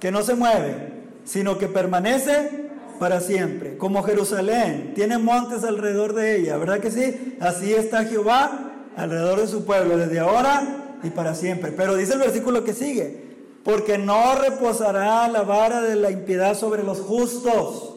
[0.00, 2.66] que no se mueve, sino que permanece
[2.98, 3.78] para siempre.
[3.78, 7.36] Como Jerusalén, tiene montes alrededor de ella, ¿verdad que sí?
[7.40, 11.72] Así está Jehová alrededor de su pueblo, desde ahora y para siempre.
[11.72, 13.24] Pero dice el versículo que sigue,
[13.64, 17.94] porque no reposará la vara de la impiedad sobre los justos,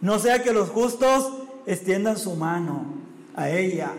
[0.00, 1.30] no sea que los justos
[1.66, 2.84] extiendan su mano
[3.34, 3.92] a ella.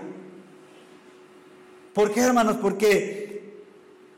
[1.93, 2.57] ¿Por qué, hermanos?
[2.61, 3.55] Porque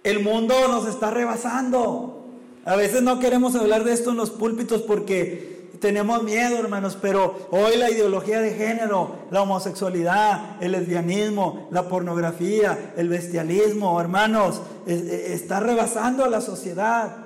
[0.04, 2.26] el mundo nos está rebasando.
[2.66, 7.48] A veces no queremos hablar de esto en los púlpitos porque tenemos miedo, hermanos, pero
[7.52, 15.60] hoy la ideología de género, la homosexualidad, el lesbianismo, la pornografía, el bestialismo, hermanos, está
[15.60, 17.18] rebasando a la sociedad.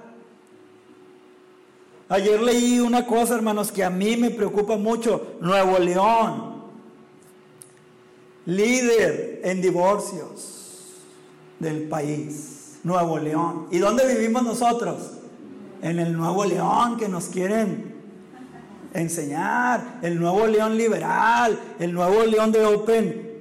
[2.10, 5.38] Ayer leí una cosa, hermanos, que a mí me preocupa mucho.
[5.40, 6.64] Nuevo León,
[8.46, 10.98] líder en divorcios
[11.60, 12.80] del país.
[12.84, 13.68] Nuevo León.
[13.72, 14.98] ¿Y dónde vivimos nosotros?
[15.82, 17.91] En el Nuevo León que nos quieren
[18.94, 20.00] enseñar.
[20.02, 21.60] El Nuevo León liberal.
[21.80, 23.32] El Nuevo León de Open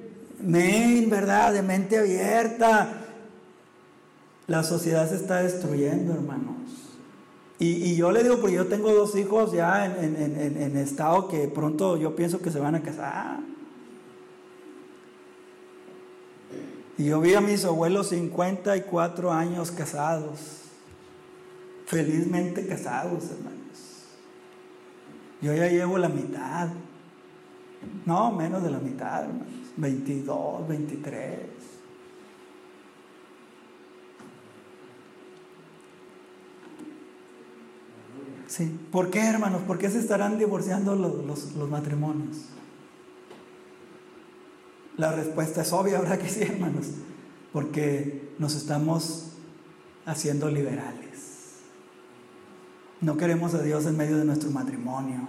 [0.42, 1.52] Main, ¿verdad?
[1.52, 3.00] De mente abierta.
[4.46, 6.56] La sociedad se está destruyendo, hermanos.
[7.62, 11.98] Y, yo le digo, porque yo tengo dos hijos ya en, en, estado que pronto
[11.98, 13.40] yo pienso que se van a casar.
[16.96, 20.38] Y yo vi a mis abuelos 54 años casados,
[21.84, 23.59] felizmente casados, hermanos.
[25.40, 26.68] Yo ya llevo la mitad,
[28.04, 31.38] no, menos de la mitad, hermanos, 22, 23.
[38.50, 38.78] Sí.
[38.90, 39.62] ¿Por qué, hermanos?
[39.62, 42.46] ¿Por qué se estarán divorciando los, matrimonios?
[44.96, 46.88] La respuesta es obvia, ¿verdad que sí, hermanos?
[47.52, 49.34] Porque nos estamos
[50.04, 51.29] haciendo liberales.
[53.00, 55.28] No queremos a Dios en medio de nuestro matrimonio.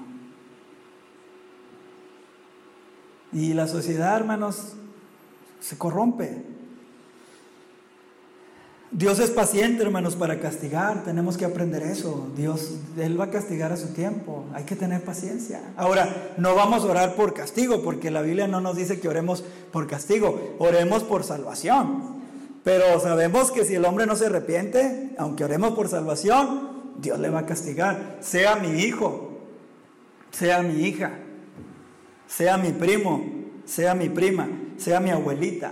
[3.31, 4.73] Y la sociedad, hermanos,
[5.61, 6.43] se corrompe.
[8.91, 11.05] Dios es paciente, hermanos, para castigar.
[11.05, 12.27] Tenemos que aprender eso.
[12.35, 14.43] Dios, Él va a castigar a su tiempo.
[14.53, 15.61] Hay que tener paciencia.
[15.77, 19.45] Ahora, no vamos a orar por castigo, porque la Biblia no nos dice que oremos
[19.71, 20.55] por castigo.
[20.59, 22.19] Oremos por salvación.
[22.65, 27.29] Pero sabemos que si el hombre no se arrepiente, aunque oremos por salvación, Dios le
[27.29, 28.17] va a castigar.
[28.21, 29.39] Sea mi hijo,
[30.31, 31.11] sea mi hija,
[32.27, 33.23] sea mi primo,
[33.65, 35.71] sea mi prima, sea mi abuelita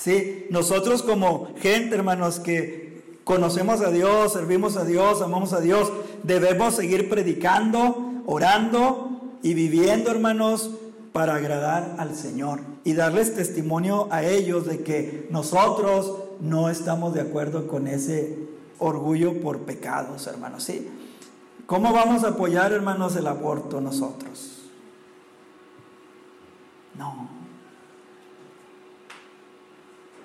[0.00, 0.46] ¿sí?
[0.50, 6.74] Nosotros como gente, hermanos, que conocemos a Dios, servimos a Dios, amamos a Dios, debemos
[6.74, 10.70] seguir predicando, orando y viviendo, hermanos,
[11.12, 17.20] para agradar al Señor y darles testimonio a ellos de que nosotros no estamos de
[17.20, 18.38] acuerdo con ese
[18.80, 20.88] orgullo por pecados, hermanos, ¿sí?
[21.66, 24.62] ¿Cómo vamos a apoyar, hermanos, el aborto nosotros?
[26.98, 27.28] No.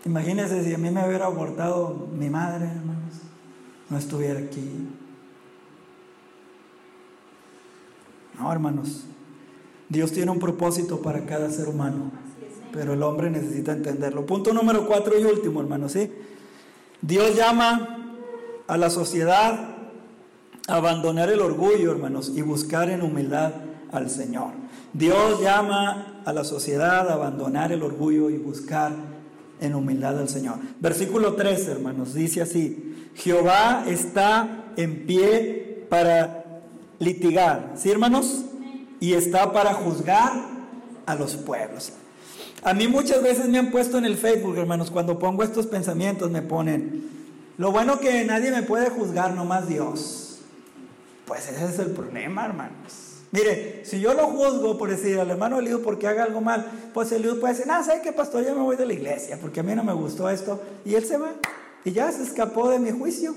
[0.06, 3.16] Imagínense si a mí me hubiera abortado mi madre, hermanos,
[3.90, 4.90] no estuviera aquí.
[8.40, 9.06] No, hermanos,
[9.90, 12.12] Dios tiene un propósito para cada ser humano,
[12.72, 14.26] pero el hombre necesita entenderlo.
[14.26, 16.12] Punto número cuatro y último, hermanos, ¿sí?
[17.02, 17.95] Dios llama
[18.68, 19.76] a la sociedad
[20.68, 23.54] abandonar el orgullo, hermanos, y buscar en humildad
[23.92, 24.52] al Señor.
[24.94, 28.94] Dios llama a la sociedad a abandonar el orgullo y buscar
[29.62, 30.56] en humildad al Señor.
[30.80, 36.62] Versículo 3, hermanos, dice así, Jehová está en pie para
[37.00, 38.46] litigar, ¿sí, hermanos?
[39.00, 40.32] Y está para juzgar
[41.06, 41.92] a los pueblos.
[42.64, 46.32] A mí muchas veces me han puesto en el Facebook, hermanos, cuando pongo estos pensamientos
[46.32, 47.15] me ponen,
[47.58, 50.40] lo bueno que nadie me puede juzgar, nomás Dios.
[51.26, 53.06] Pues ese es el problema, hermanos.
[53.32, 57.12] Mire, si yo lo juzgo por decir al hermano Eliud porque haga algo mal, pues
[57.12, 58.46] Eliud puede decir, ah, ¿sabe qué, pastor?
[58.46, 60.62] Yo me voy de la iglesia porque a mí no me gustó esto.
[60.86, 61.32] Y él se va.
[61.84, 63.36] Y ya se escapó de mi juicio.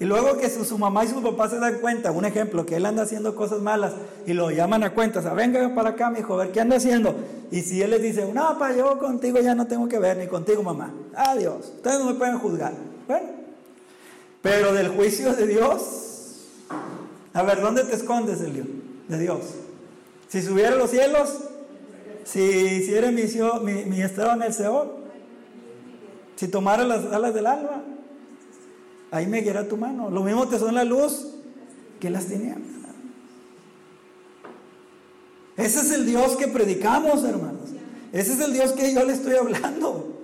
[0.00, 2.86] Y luego que su, mamá y su papá se dan cuenta, un ejemplo, que él
[2.86, 3.94] anda haciendo cosas malas
[4.26, 6.76] y lo llaman a cuentas, a venga para acá, mi hijo, a ver qué anda
[6.76, 7.16] haciendo.
[7.50, 10.28] Y si él les dice, no, pa, yo contigo ya no tengo que ver, ni
[10.28, 10.94] contigo, mamá.
[11.16, 12.74] Adiós, ustedes no me pueden juzgar.
[13.08, 13.28] Bueno,
[14.42, 16.44] pero del juicio de Dios,
[17.32, 18.66] a ver, ¿dónde te escondes, Elio?
[19.08, 19.40] De Dios.
[20.28, 21.38] Si subiera a los cielos,
[22.24, 23.22] si hiciera mi,
[23.64, 24.90] mi, mi estado en el Seol,
[26.36, 27.82] si tomara las alas del alma,
[29.10, 30.10] ahí me guiará tu mano.
[30.10, 31.28] Lo mismo te son la luz
[31.98, 32.68] que las tinieblas.
[35.56, 37.70] Ese es el Dios que predicamos, hermanos.
[38.12, 40.14] Ese es el Dios que yo le estoy hablando.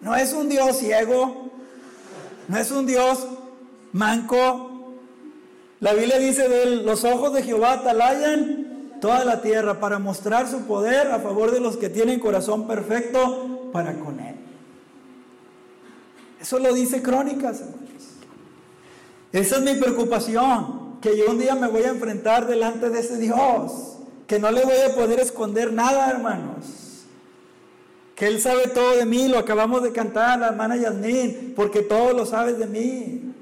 [0.00, 1.37] No es un Dios ciego,
[2.48, 3.26] no es un Dios
[3.92, 4.94] manco,
[5.80, 10.48] La Biblia dice de él, los ojos de Jehová atalayan toda la tierra para mostrar
[10.48, 14.34] su poder a favor de los que tienen corazón perfecto para con él.
[16.40, 17.88] Eso lo dice Crónicas, hermanos.
[19.32, 23.18] Esa es mi preocupación, que yo un día me voy a enfrentar delante de ese
[23.18, 26.87] Dios, que no le voy a poder esconder nada, hermanos.
[28.18, 32.12] Que Él sabe todo de mí, lo acabamos de cantar, la hermana Yasmín, porque todo
[32.12, 33.32] lo sabes de mí.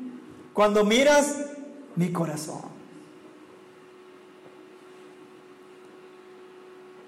[0.53, 1.35] Cuando miras
[1.95, 2.61] mi corazón.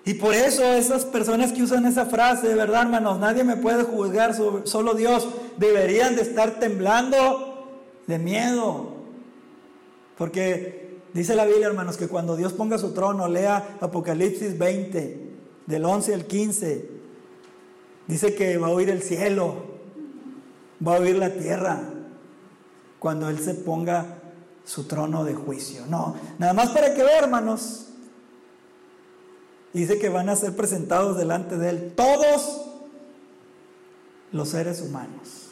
[0.06, 3.82] Y por eso esas personas que usan esa frase, de verdad, hermanos, nadie me puede
[3.82, 7.68] juzgar, solo Dios, deberían de estar temblando
[8.06, 8.94] de miedo.
[10.16, 15.28] Porque dice la Biblia, hermanos, que cuando Dios ponga su trono, lea Apocalipsis 20,
[15.66, 16.97] del 11 al 15,
[18.08, 19.54] dice que va a oír el cielo,
[20.84, 21.80] va a oír la tierra,
[22.98, 24.18] cuando Él se ponga
[24.64, 25.86] su trono de juicio.
[25.86, 27.84] No, nada más para que vean, hermanos.
[29.72, 32.66] Dice que van a ser presentados delante de Él todos
[34.32, 35.47] los seres humanos.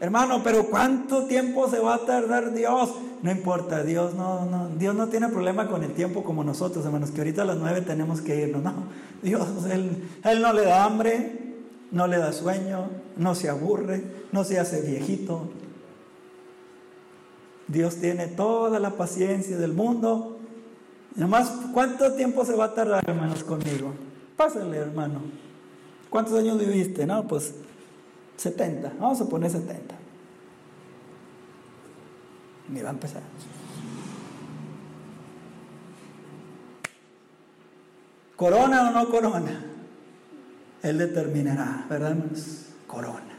[0.00, 2.94] Hermano, pero ¿cuánto tiempo se va a tardar Dios?
[3.22, 7.10] No importa, Dios no, no, Dios no tiene problema con el tiempo como nosotros, hermanos,
[7.10, 8.62] que ahorita a las nueve tenemos que irnos.
[8.62, 8.74] No,
[9.22, 11.56] Dios, él, él no le da hambre,
[11.90, 15.48] no le da sueño, no se aburre, no se hace viejito.
[17.66, 20.38] Dios tiene toda la paciencia del mundo.
[21.16, 23.92] Nomás, ¿cuánto tiempo se va a tardar, hermanos, conmigo?
[24.36, 25.22] Pásale, hermano.
[26.08, 27.04] ¿Cuántos años viviste?
[27.04, 27.52] No, pues
[28.38, 28.94] 70.
[28.98, 29.94] Vamos a poner 70.
[32.74, 33.22] Y va a empezar.
[38.36, 39.64] ¿Corona o no corona?
[40.82, 42.66] Él determinará, ¿verdad, hermanos?
[42.86, 43.36] Corona.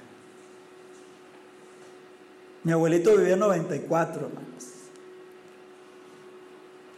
[2.63, 4.65] Mi abuelito vivía 94, hermanos.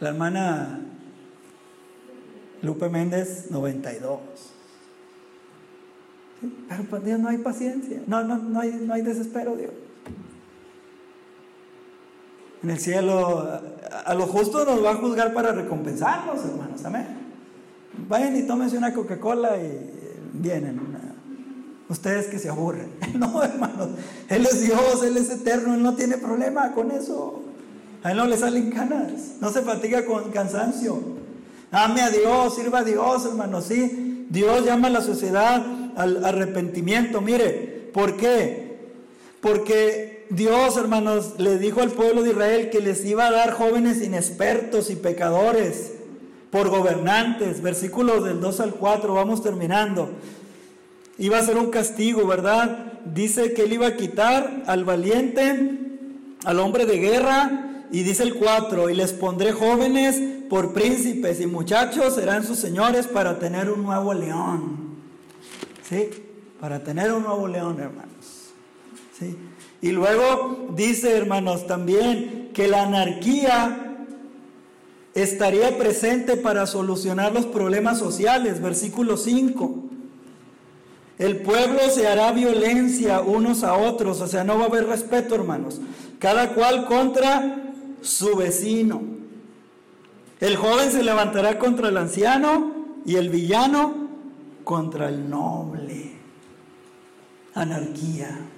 [0.00, 0.80] La hermana
[2.62, 4.51] Lupe Méndez, 92.
[6.68, 9.70] Pero para Dios no hay paciencia, no, no, no, hay, no hay desespero, Dios.
[12.62, 13.60] En el cielo,
[14.04, 17.06] a, lo justo nos va a juzgar para recompensarnos, hermanos, amén.
[18.08, 19.90] Vayan y tómense una Coca-Cola y
[20.32, 20.80] vienen.
[21.88, 22.90] Ustedes que se aburren.
[23.14, 23.90] No, hermanos.
[24.28, 27.42] Él es Dios, Él es eterno, Él no tiene problema con eso.
[28.02, 30.98] A Él no le salen canas, no se fatiga con cansancio.
[31.70, 33.64] Ame a Dios, sirva a Dios, hermanos.
[33.64, 35.62] Sí, Dios llama a la sociedad
[35.96, 37.20] al arrepentimiento.
[37.20, 38.78] Mire, ¿por qué?
[39.40, 44.02] Porque Dios, hermanos, le dijo al pueblo de Israel que les iba a dar jóvenes
[44.02, 45.92] inexpertos y pecadores
[46.50, 47.62] por gobernantes.
[47.62, 50.10] Versículos del 2 al 4, vamos terminando
[51.18, 52.94] iba a ser un castigo, ¿verdad?
[53.04, 55.78] Dice que él iba a quitar al valiente,
[56.44, 61.46] al hombre de guerra, y dice el 4, y les pondré jóvenes por príncipes y
[61.46, 64.81] muchachos serán sus señores para tener un nuevo león.
[65.92, 66.08] ¿Sí?
[66.58, 68.54] Para tener un nuevo león, hermanos.
[69.18, 69.36] ¿Sí?
[69.82, 74.06] Y luego dice, hermanos, también que la anarquía
[75.12, 79.74] estaría presente para solucionar los problemas sociales, versículo 5.
[81.18, 85.34] El pueblo se hará violencia unos a otros, o sea, no va a haber respeto,
[85.34, 85.78] hermanos.
[86.18, 89.02] Cada cual contra su vecino.
[90.40, 92.72] El joven se levantará contra el anciano
[93.04, 94.01] y el villano
[94.64, 96.12] contra el noble.
[97.54, 98.48] Anarquía.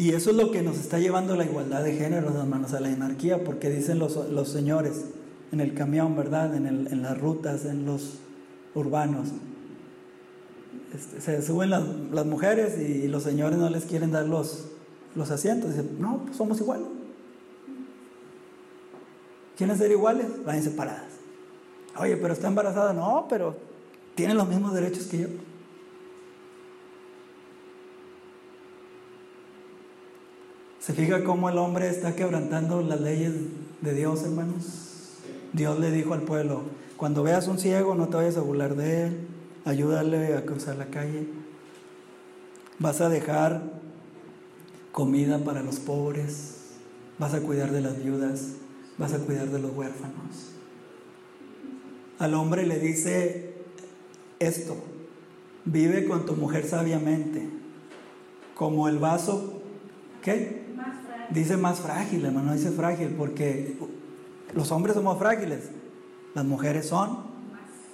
[0.00, 2.80] Y eso es lo que nos está llevando a la igualdad de género, hermanos, a
[2.80, 4.14] la anarquía, porque dicen los,
[4.48, 5.04] señores
[5.52, 6.54] en el camión, ¿verdad?
[6.56, 8.14] En, las rutas, en los
[8.74, 9.28] urbanos.
[10.94, 11.84] Este, se suben las,
[12.24, 14.69] mujeres y los señores no les quieren dar los,
[15.14, 15.70] los asientos.
[15.70, 16.86] Dicen, no, pues somos iguales.
[19.56, 20.26] ¿Quieren ser iguales?
[20.44, 21.10] Vayan separadas.
[21.98, 22.92] Oye, pero está embarazada.
[22.92, 23.56] No, pero
[24.14, 25.28] tienen los mismos derechos que yo.
[30.78, 33.34] ¿Se fija cómo el hombre está quebrantando las leyes
[33.82, 35.18] de Dios, hermanos?
[35.52, 36.62] Dios le dijo al pueblo,
[36.96, 39.28] cuando veas un ciego no te vayas a burlar de él,
[39.64, 41.28] ayúdale a cruzar la calle.
[42.78, 43.79] Vas a dejar
[44.92, 46.56] comida para los pobres,
[47.18, 48.52] vas a cuidar de las viudas,
[48.98, 50.52] vas a cuidar de los huérfanos.
[52.18, 53.54] Al hombre le dice
[54.38, 54.76] esto,
[55.64, 57.48] vive con tu mujer sabiamente,
[58.54, 59.62] como el vaso,
[60.22, 60.60] ¿qué?
[61.30, 63.76] dice más frágil, hermano, dice frágil, porque
[64.54, 65.70] los hombres somos frágiles,
[66.34, 67.30] las mujeres son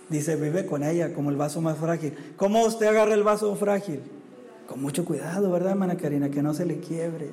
[0.08, 2.14] Dice, vive con ella como el vaso más frágil.
[2.36, 4.00] ¿Cómo usted agarra el vaso frágil?
[4.66, 6.30] Con mucho cuidado, ¿verdad, hermana Karina?
[6.30, 7.30] Que no se le quiebre.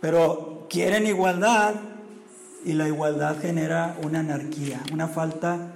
[0.00, 1.74] Pero quieren igualdad
[2.64, 5.72] y la igualdad genera una anarquía, una falta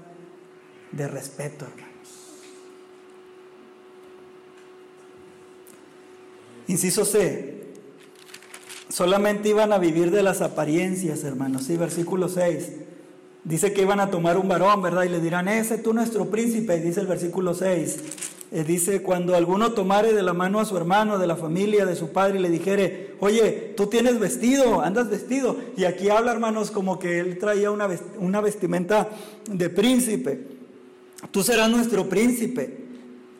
[0.92, 1.88] de respeto, hermanos.
[6.66, 7.62] Inciso C.
[8.88, 11.64] Solamente iban a vivir de las apariencias, hermanos.
[11.64, 12.72] Sí, versículo 6.
[13.44, 15.05] Dice que iban a tomar un varón, ¿verdad?
[15.05, 17.98] Y le dirán, ese tú nuestro príncipe, dice el versículo 6.
[18.55, 21.96] Eh, dice, cuando alguno tomare de la mano a su hermano, de la familia, de
[21.96, 25.57] su padre, y le dijere, oye, tú tienes vestido, andas vestido.
[25.74, 27.88] Y aquí habla, hermanos, como que él traía una,
[28.18, 29.09] una vestimenta
[29.50, 30.46] de príncipe.
[31.30, 32.82] Tú serás nuestro príncipe.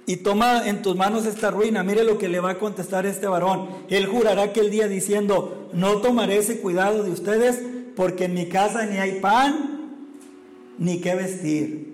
[0.07, 1.83] Y toma en tus manos esta ruina.
[1.83, 3.69] Mire lo que le va a contestar este varón.
[3.91, 7.61] Él jurará aquel día diciendo, no tomaré ese cuidado de ustedes,
[7.95, 9.91] porque en mi casa ni hay pan
[10.79, 11.92] ni qué vestir.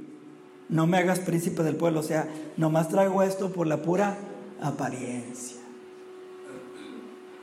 [0.68, 2.00] No me hagas príncipe del pueblo.
[2.00, 4.18] O sea, nomás traigo esto por la pura
[4.60, 5.56] apariencia.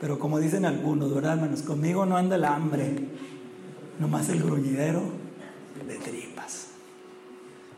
[0.00, 1.62] Pero como dicen algunos, ¿verdad, hermanos?
[1.62, 3.08] Conmigo no anda el hambre,
[3.98, 5.02] nomás el gruñidero
[5.86, 6.68] de tripas.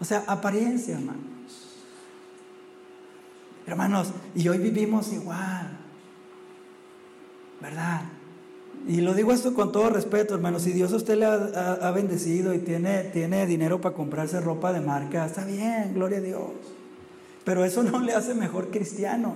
[0.00, 1.24] O sea, apariencia, hermanos.
[3.66, 5.78] Hermanos, y hoy vivimos igual,
[7.60, 8.02] ¿verdad?
[8.88, 10.58] Y lo digo esto con todo respeto, hermano.
[10.58, 14.80] Si Dios a usted le ha, bendecido y tiene, tiene dinero para comprarse ropa de
[14.80, 16.50] marca, está bien, gloria a Dios.
[17.44, 19.34] Pero eso no le hace mejor cristiano,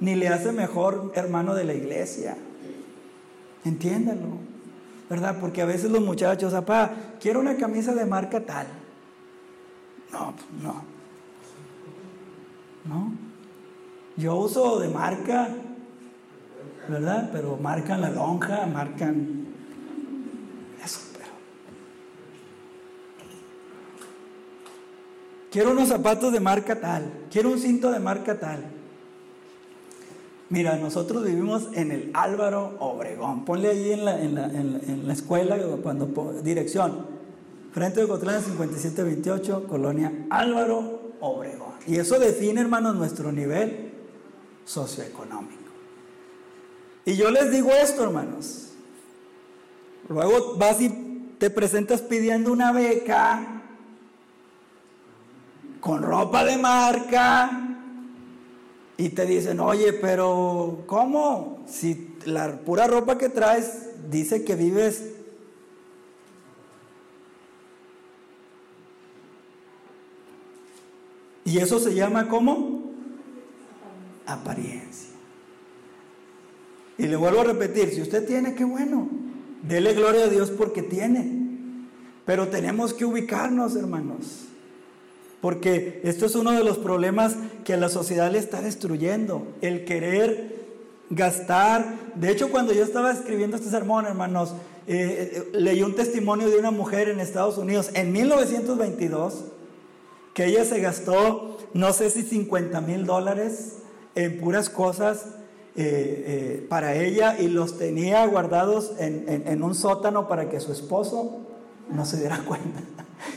[0.00, 2.38] ni le hace mejor hermano de la iglesia.
[3.66, 4.38] Entiéndalo,
[5.10, 5.36] ¿verdad?
[5.38, 8.68] Porque a veces los muchachos, papá, quiero una camisa de marca tal.
[10.10, 10.82] No, pues, no.
[12.86, 13.12] No.
[14.16, 15.50] Yo uso de marca
[16.88, 17.30] ¿verdad?
[17.32, 19.46] Pero marcan la lonja, marcan
[20.84, 21.30] eso, pero...
[25.50, 28.64] Quiero unos zapatos de marca tal, quiero un cinto de marca tal.
[30.50, 33.44] Mira, nosotros vivimos en el Álvaro Obregón.
[33.44, 36.06] Ponle ahí en la, en la, en la, escuela, cuando
[36.42, 37.18] dirección.
[37.70, 41.74] Frente de Cotlán 5728, colonia Álvaro Obregón.
[41.86, 43.92] Y eso define, hermanos, nuestro nivel
[44.64, 45.67] socioeconómico.
[47.08, 48.66] Y yo les digo esto, hermanos.
[50.10, 50.90] Luego vas y
[51.38, 53.62] te presentas pidiendo una beca
[55.80, 57.78] con ropa de marca
[58.98, 61.64] y te dicen, oye, pero ¿cómo?
[61.66, 65.14] Si la pura ropa que traes dice que vives
[71.46, 72.92] Y eso se llama ¿cómo?
[74.26, 75.07] Apariencia.
[76.98, 79.08] Y le vuelvo a repetir, si usted tiene, qué bueno.
[79.62, 81.30] Dele gloria a Dios porque tiene.
[82.26, 84.46] Pero tenemos que ubicarnos, hermanos.
[85.40, 89.46] Porque esto es uno de los problemas que la sociedad le está destruyendo.
[89.60, 90.56] El querer
[91.10, 91.94] gastar.
[92.16, 94.54] De hecho, cuando yo estaba escribiendo este sermón, hermanos,
[94.88, 99.44] eh, eh, leí un testimonio de una mujer en Estados Unidos en 1922
[100.34, 103.78] que ella se gastó, no sé si 50 mil dólares
[104.14, 105.26] en puras cosas
[105.80, 111.38] eh, eh, para ella y los tenía guardados en, un sótano para que su esposo
[111.88, 112.80] no se diera cuenta.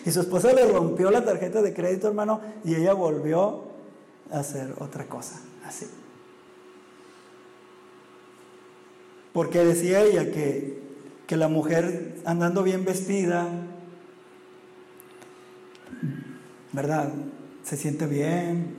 [0.07, 3.65] Y su esposa le rompió la tarjeta de crédito, hermano, y ella volvió
[4.31, 5.85] a hacer otra cosa, así.
[9.33, 10.81] Porque decía ella que,
[11.27, 13.47] que la mujer andando bien vestida,
[16.71, 17.13] ¿verdad?
[17.61, 18.77] Se siente bien.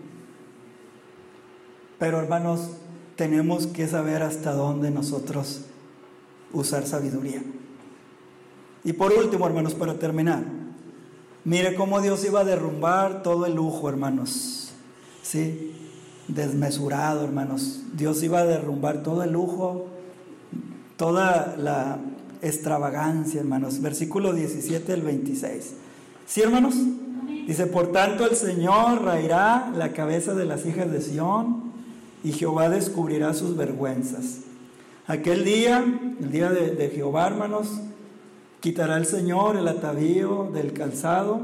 [2.00, 2.70] Pero hermanos,
[3.22, 5.60] tenemos que saber hasta dónde nosotros
[6.52, 7.40] usar sabiduría.
[8.82, 10.42] Y por último, hermanos, para terminar,
[11.44, 14.72] mire cómo Dios iba a derrumbar todo el lujo, hermanos.
[15.22, 15.72] Sí,
[16.26, 17.82] desmesurado, hermanos.
[17.96, 19.86] Dios iba a derrumbar todo el lujo,
[20.96, 22.00] toda la
[22.42, 23.80] extravagancia, hermanos.
[23.80, 25.74] Versículo 17 al 26.
[26.26, 26.74] ¿Sí, hermanos?
[27.46, 31.71] Dice, por tanto el Señor raerá la cabeza de las hijas de Sión
[32.24, 34.40] y Jehová descubrirá sus vergüenzas.
[35.06, 35.84] Aquel día,
[36.20, 37.68] el día de, Jehová, hermanos,
[38.60, 41.40] quitará el Señor el atavío del calzado,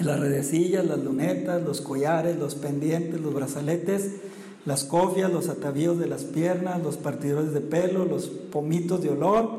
[0.00, 4.16] las redecillas, las lunetas, los collares, los pendientes, los brazaletes,
[4.64, 9.50] las cofias, los atavíos de las piernas, los partidores de pelo, los pomitos de olor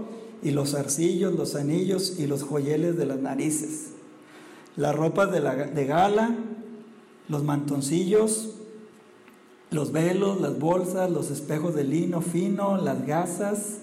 [0.44, 3.92] y los arcillos, los anillos y los joyeles de las narices,
[4.76, 6.36] las ropas de, la, de gala,
[7.30, 8.57] los mantoncillos,
[9.70, 13.80] los velos, las bolsas, los espejos de lino fino, las gasas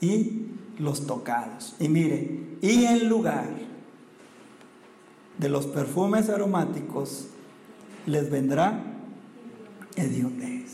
[0.00, 0.46] y
[0.78, 1.74] los tocados.
[1.78, 3.48] Y mire, y el lugar
[5.38, 7.26] de los perfumes aromáticos
[8.06, 8.82] les vendrá
[9.96, 10.66] hediondez.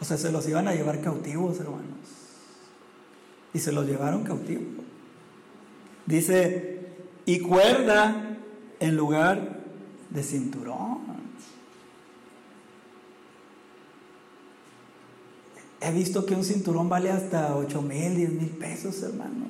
[0.00, 1.84] O sea, se los iban a llevar cautivos, hermanos.
[3.52, 4.84] Y se los llevaron cautivos.
[6.06, 6.88] Dice,
[7.26, 8.38] y cuerda
[8.78, 9.60] en lugar
[10.10, 10.99] de cinturón.
[15.80, 19.48] He visto que un cinturón vale hasta 8 mil, 10 mil pesos, hermanos.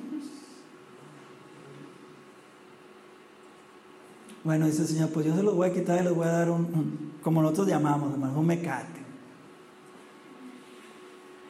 [4.43, 6.31] Bueno, dice el Señor, pues yo se los voy a quitar y les voy a
[6.31, 9.01] dar un, como nosotros llamamos, hermano, un mecate.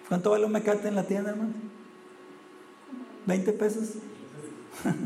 [0.10, 1.54] ¿Cuánto vale un mecate en la tienda, hermano?
[3.28, 3.90] ¿20 pesos?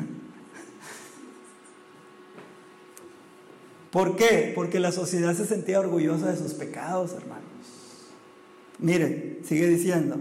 [3.91, 4.51] ¿Por qué?
[4.55, 7.43] Porque la sociedad se sentía orgullosa de sus pecados, hermanos.
[8.79, 10.17] Mire, sigue diciendo.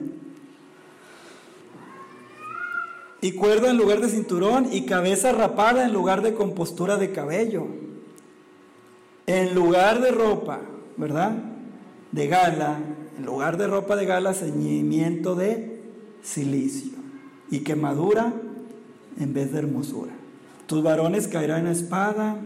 [3.21, 7.67] Y cuerda en lugar de cinturón y cabeza rapada en lugar de compostura de cabello.
[9.27, 10.61] En lugar de ropa,
[10.97, 11.33] ¿verdad?
[12.13, 12.79] De gala,
[13.17, 15.81] en lugar de ropa de gala, ceñimiento de
[16.23, 16.93] silicio
[17.51, 18.35] y quemadura
[19.19, 20.13] en vez de hermosura.
[20.67, 22.37] Tus varones caerán en espada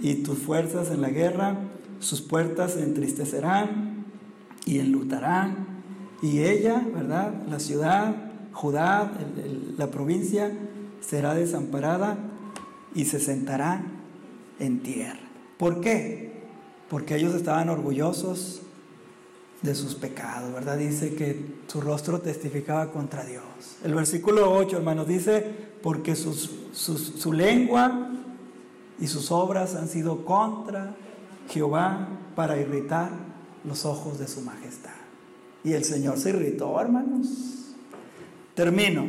[0.00, 1.56] y tus fuerzas en la guerra,
[2.00, 3.91] sus puertas se entristecerán
[4.64, 5.66] y enlutarán.
[6.22, 7.34] Y ella, ¿verdad?
[7.48, 8.14] La ciudad,
[8.52, 9.12] Judá,
[9.76, 10.52] la provincia,
[11.00, 12.16] será desamparada
[12.94, 13.82] y se sentará
[14.58, 15.18] en tierra.
[15.58, 16.32] ¿Por qué?
[16.88, 18.62] Porque ellos estaban orgullosos
[19.62, 20.76] de sus pecados, ¿verdad?
[20.76, 23.44] Dice que su rostro testificaba contra Dios.
[23.82, 25.44] El versículo 8, hermanos, dice,
[25.82, 28.10] porque su lengua
[29.00, 30.94] y sus obras han sido contra
[31.48, 33.31] Jehová para irritar
[33.64, 34.90] los ojos de su majestad.
[35.64, 37.28] Y el Señor se irritó, hermanos.
[38.54, 39.06] Termino.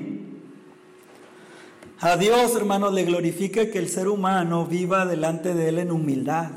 [2.00, 6.50] A Dios, hermanos, le glorifica que el ser humano viva delante de Él en humildad.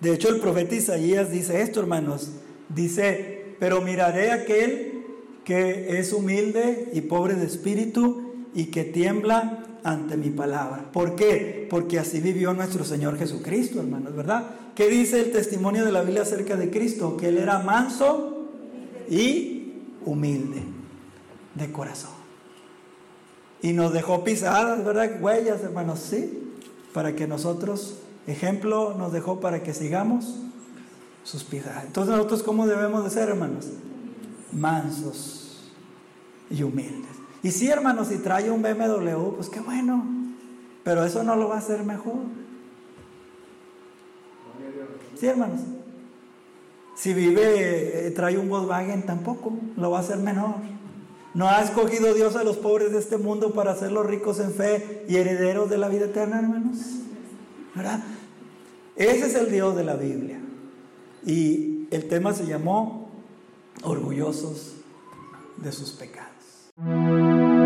[0.00, 2.32] De hecho, el profeta Isaías dice esto, hermanos.
[2.68, 5.04] Dice, pero miraré a aquel
[5.44, 10.90] que es humilde y pobre de espíritu y que tiembla ante mi palabra.
[10.92, 11.68] ¿Por qué?
[11.70, 14.46] Porque así vivió nuestro Señor Jesucristo, hermanos, ¿verdad?
[14.74, 17.16] ¿Qué dice el testimonio de la Biblia acerca de Cristo?
[17.16, 18.48] Que Él era manso
[19.08, 19.74] y
[20.06, 20.62] humilde
[21.54, 22.10] de corazón.
[23.60, 25.22] Y nos dejó pisadas, ¿verdad?
[25.22, 26.52] Huellas, hermanos, sí,
[26.94, 30.36] para que nosotros, ejemplo, nos dejó para que sigamos
[31.24, 31.84] sus pisadas.
[31.84, 33.66] Entonces nosotros, ¿cómo debemos de ser, hermanos?
[34.50, 35.70] Mansos
[36.50, 37.13] y humildes.
[37.44, 40.02] Y sí, hermanos, si trae un BMW, pues qué bueno,
[40.82, 42.16] pero eso no lo va a hacer mejor.
[45.14, 45.60] Sí, hermanos.
[46.96, 50.54] Si vive, eh, trae un Volkswagen, tampoco lo va a hacer menor.
[51.34, 55.04] No ha escogido Dios a los pobres de este mundo para hacerlos ricos en fe
[55.06, 56.78] y herederos de la vida eterna, hermanos.
[57.74, 58.02] ¿Verdad?
[58.96, 60.40] Ese es el Dios de la Biblia.
[61.26, 63.10] Y el tema se llamó
[63.82, 64.76] orgullosos
[65.58, 66.33] de sus pecados.
[66.76, 67.63] Música